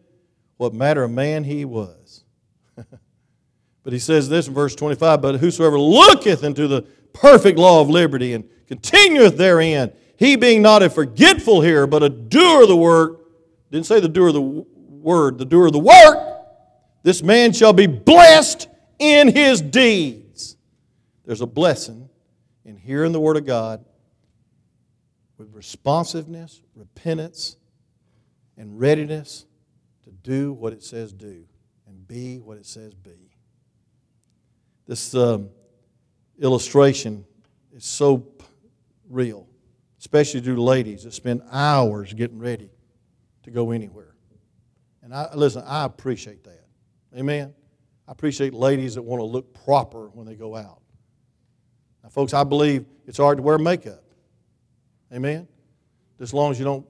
[0.57, 2.23] what matter of man he was.
[2.75, 7.89] but he says this in verse 25 But whosoever looketh into the perfect law of
[7.89, 12.77] liberty and continueth therein, he being not a forgetful hearer, but a doer of the
[12.77, 13.19] work,
[13.71, 16.30] didn't say the doer of the word, the doer of the work,
[17.03, 18.67] this man shall be blessed
[18.99, 20.57] in his deeds.
[21.25, 22.09] There's a blessing
[22.65, 23.83] in hearing the word of God
[25.37, 27.57] with responsiveness, repentance,
[28.57, 29.45] and readiness
[30.03, 31.45] to do what it says do
[31.87, 33.31] and be what it says be.
[34.87, 35.49] this um,
[36.39, 37.25] illustration
[37.75, 38.27] is so
[39.09, 39.47] real,
[39.99, 42.69] especially to ladies that spend hours getting ready
[43.43, 44.15] to go anywhere.
[45.01, 46.60] And I, listen, I appreciate that.
[47.17, 47.53] Amen.
[48.07, 50.81] I appreciate ladies that want to look proper when they go out.
[52.03, 54.03] Now, folks, I believe it's hard to wear makeup.
[55.13, 55.47] Amen.
[56.19, 56.85] As long as you don't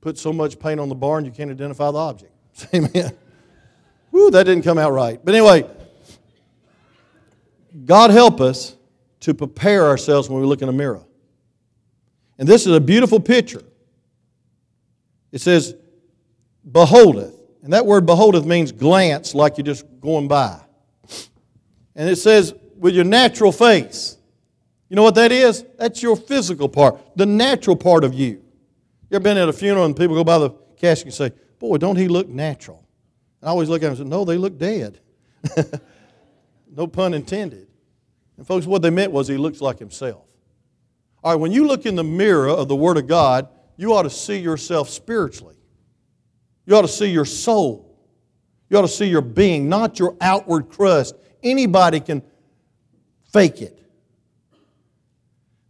[0.00, 2.32] put so much paint on the barn you can't identify the object.
[2.74, 3.16] Amen.
[4.12, 5.22] Woo, that didn't come out right.
[5.22, 5.68] But anyway,
[7.84, 8.76] God help us
[9.20, 11.04] to prepare ourselves when we look in a mirror.
[12.38, 13.62] And this is a beautiful picture.
[15.32, 15.74] It says,
[16.70, 17.35] beholdeth.
[17.66, 20.60] And that word beholdeth means glance like you're just going by.
[21.96, 24.18] And it says, with your natural face.
[24.88, 25.64] You know what that is?
[25.76, 28.40] That's your physical part, the natural part of you.
[29.10, 31.78] You ever been at a funeral and people go by the casket and say, Boy,
[31.78, 32.86] don't he look natural?
[33.40, 35.00] And I always look at them and say, No, they look dead.
[36.70, 37.66] no pun intended.
[38.36, 40.22] And folks, what they meant was he looks like himself.
[41.24, 44.02] All right, when you look in the mirror of the Word of God, you ought
[44.02, 45.55] to see yourself spiritually.
[46.66, 47.96] You ought to see your soul.
[48.68, 51.14] You ought to see your being, not your outward crust.
[51.42, 52.22] Anybody can
[53.32, 53.78] fake it.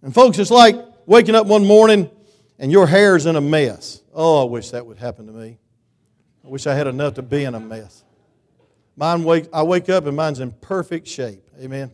[0.02, 2.10] And folks, it's like waking up one morning
[2.58, 4.02] and your hair's in a mess.
[4.14, 5.58] Oh, I wish that would happen to me.
[6.44, 8.04] I wish I had enough to be in a mess.
[8.96, 11.42] Mine wake, I wake up and mine's in perfect shape.
[11.60, 11.90] Amen.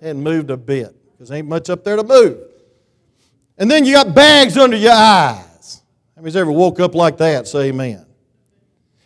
[0.00, 2.38] Hadn't moved a bit because ain't much up there to move.
[3.56, 5.82] And then you got bags under your eyes.
[6.14, 7.46] How many's ever woke up like that?
[7.46, 8.04] Say amen.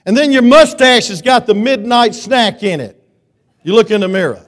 [0.07, 3.02] And then your mustache has got the midnight snack in it.
[3.64, 4.46] You look in the mirror.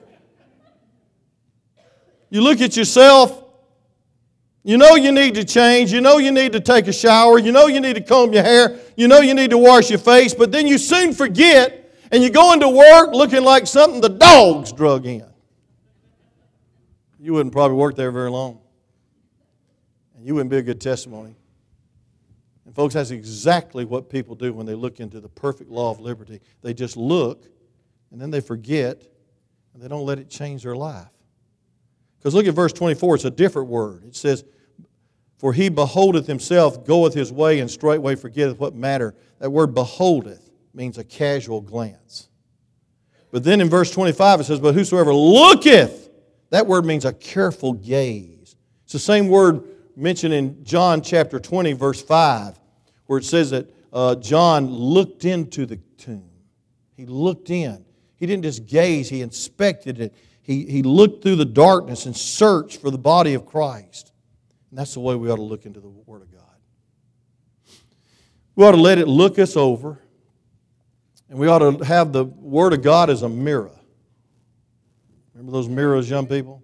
[2.30, 3.44] You look at yourself.
[4.62, 5.92] You know you need to change.
[5.92, 7.38] You know you need to take a shower.
[7.38, 8.78] You know you need to comb your hair.
[8.96, 10.32] You know you need to wash your face.
[10.32, 14.72] But then you soon forget and you go into work looking like something the dogs
[14.72, 15.26] drug in.
[17.18, 18.60] You wouldn't probably work there very long.
[20.16, 21.34] And you wouldn't be a good testimony.
[22.68, 26.00] And, folks, that's exactly what people do when they look into the perfect law of
[26.00, 26.42] liberty.
[26.60, 27.46] They just look,
[28.10, 29.02] and then they forget,
[29.72, 31.08] and they don't let it change their life.
[32.18, 34.04] Because look at verse 24, it's a different word.
[34.04, 34.44] It says,
[35.38, 39.14] For he beholdeth himself, goeth his way, and straightway forgetteth what matter.
[39.38, 42.28] That word beholdeth means a casual glance.
[43.30, 46.10] But then in verse 25 it says, But whosoever looketh,
[46.50, 48.56] that word means a careful gaze.
[48.84, 49.64] It's the same word
[50.02, 52.58] mentioned in John chapter 20, verse 5,
[53.06, 56.30] where it says that uh, John looked into the tomb.
[56.96, 57.84] He looked in.
[58.16, 60.14] He didn't just gaze, he inspected it.
[60.42, 64.12] He, he looked through the darkness and searched for the body of Christ.
[64.70, 66.42] And that's the way we ought to look into the Word of God.
[68.54, 70.00] We ought to let it look us over,
[71.28, 73.70] and we ought to have the Word of God as a mirror.
[75.34, 76.62] Remember those mirrors, young people?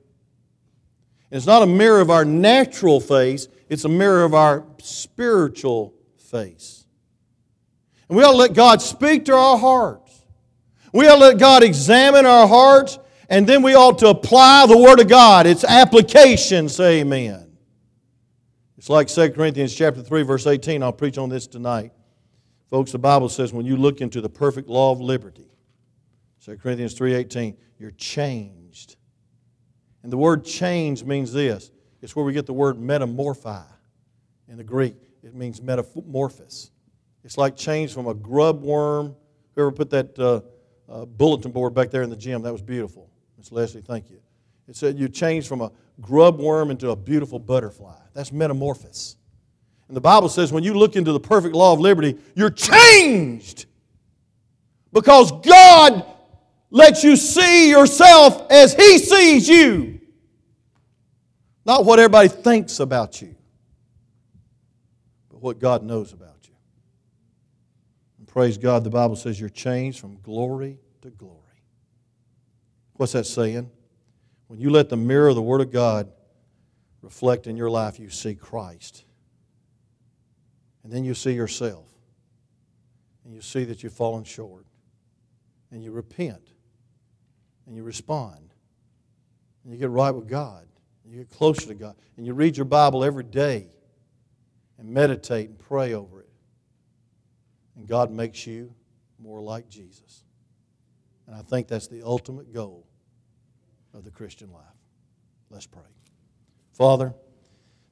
[1.34, 6.86] It's not a mirror of our natural face, it's a mirror of our spiritual face.
[8.08, 10.22] And we ought to let God speak to our hearts.
[10.92, 14.78] We ought to let God examine our hearts, and then we ought to apply the
[14.78, 15.48] Word of God.
[15.48, 17.56] It's application, say amen.
[18.78, 20.84] It's like 2 Corinthians chapter 3, verse 18.
[20.84, 21.90] I'll preach on this tonight.
[22.70, 25.50] Folks, the Bible says when you look into the perfect law of liberty,
[26.44, 28.63] 2 Corinthians 3.18, you're changed
[30.04, 33.64] and the word change means this it's where we get the word metamorphi
[34.48, 34.96] in the Greek.
[35.24, 36.70] It means metamorphosis.
[37.24, 39.16] It's like change from a grub worm.
[39.54, 40.42] Whoever put that uh,
[40.92, 43.08] uh, bulletin board back there in the gym, that was beautiful.
[43.38, 44.20] Miss Leslie, thank you.
[44.68, 47.96] It said you change from a grub worm into a beautiful butterfly.
[48.12, 49.16] That's metamorphosis.
[49.88, 53.64] And the Bible says when you look into the perfect law of liberty, you're changed.
[54.92, 56.04] Because God
[56.70, 60.00] lets you see yourself as He sees you.
[61.66, 63.34] Not what everybody thinks about you,
[65.30, 66.54] but what God knows about you.
[68.18, 71.40] And praise God, the Bible says you're changed from glory to glory.
[72.94, 73.70] What's that saying?
[74.48, 76.12] When you let the mirror of the Word of God
[77.00, 79.04] reflect in your life, you see Christ.
[80.82, 81.86] And then you see yourself.
[83.24, 84.66] And you see that you've fallen short.
[85.70, 86.53] And you repent
[87.66, 88.54] and you respond.
[89.64, 90.66] And you get right with God.
[91.04, 91.96] And you get closer to God.
[92.16, 93.68] And you read your Bible every day
[94.78, 96.28] and meditate and pray over it.
[97.76, 98.72] And God makes you
[99.18, 100.24] more like Jesus.
[101.26, 102.86] And I think that's the ultimate goal
[103.94, 104.62] of the Christian life.
[105.50, 105.82] Let's pray.
[106.72, 107.14] Father,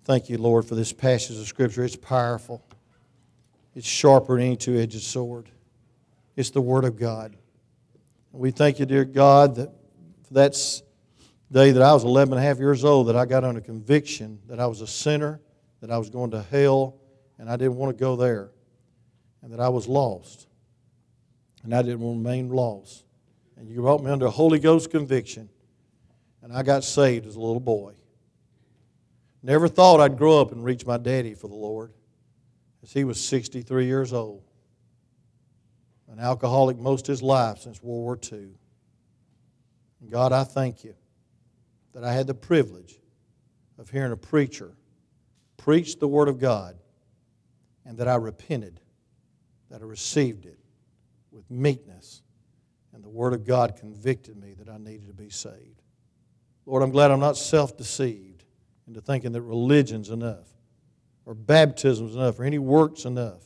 [0.04, 1.84] thank you, Lord, for this passage of Scripture.
[1.84, 2.64] It's powerful,
[3.74, 5.48] it's sharper than any two edged sword.
[6.36, 7.36] It's the Word of God.
[8.34, 9.70] We thank you, dear God, that
[10.30, 10.82] that's
[11.50, 14.38] day that I was 11 and a half years old that I got under conviction
[14.48, 15.38] that I was a sinner,
[15.82, 16.96] that I was going to hell,
[17.38, 18.50] and I didn't want to go there,
[19.42, 20.46] and that I was lost.
[21.62, 23.04] And I didn't want to remain lost.
[23.58, 25.50] And you brought me under a Holy Ghost conviction,
[26.40, 27.92] and I got saved as a little boy.
[29.42, 31.92] Never thought I'd grow up and reach my daddy for the Lord,
[32.82, 34.42] as he was 63 years old,
[36.12, 38.50] an alcoholic most his life since World War II.
[40.00, 40.94] And God, I thank you
[41.94, 43.00] that I had the privilege
[43.78, 44.76] of hearing a preacher
[45.56, 46.76] preach the Word of God
[47.86, 48.80] and that I repented,
[49.70, 50.58] that I received it
[51.30, 52.22] with meekness,
[52.92, 55.82] and the Word of God convicted me that I needed to be saved.
[56.66, 58.44] Lord, I'm glad I'm not self deceived
[58.86, 60.48] into thinking that religion's enough,
[61.24, 63.42] or baptism's enough, or any work's enough.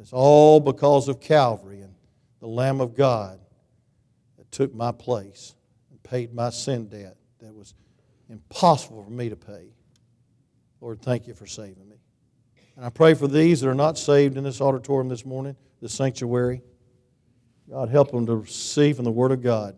[0.00, 1.94] It's all because of Calvary and
[2.40, 3.38] the Lamb of God
[4.38, 5.54] that took my place
[5.90, 7.74] and paid my sin debt that was
[8.30, 9.74] impossible for me to pay.
[10.80, 11.96] Lord, thank you for saving me.
[12.76, 15.92] And I pray for these that are not saved in this auditorium this morning, this
[15.92, 16.62] sanctuary.
[17.68, 19.76] God, help them to receive from the Word of God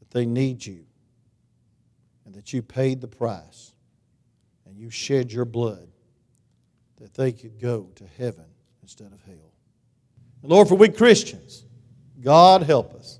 [0.00, 0.84] that they need you
[2.26, 3.72] and that you paid the price
[4.66, 5.88] and you shed your blood
[7.00, 8.44] that they could go to heaven
[8.82, 9.52] instead of hell.
[10.42, 11.64] And Lord, for we Christians,
[12.20, 13.18] God help us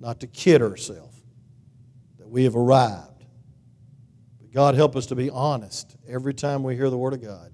[0.00, 1.16] not to kid ourselves
[2.18, 3.24] that we have arrived.
[4.40, 7.52] But God help us to be honest every time we hear the Word of God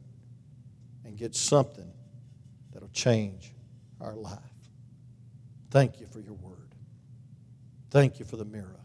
[1.05, 1.90] and get something
[2.72, 3.53] that'll change
[4.01, 4.38] our life.
[5.70, 6.74] Thank you for your Word.
[7.90, 8.80] Thank you for the mirror.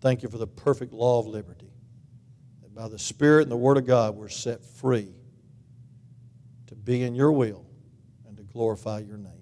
[0.00, 1.72] Thank you for the perfect law of liberty.
[2.62, 5.15] That by the Spirit and the Word of God, we're set free
[6.86, 7.66] be in your will
[8.26, 9.35] and to glorify your name.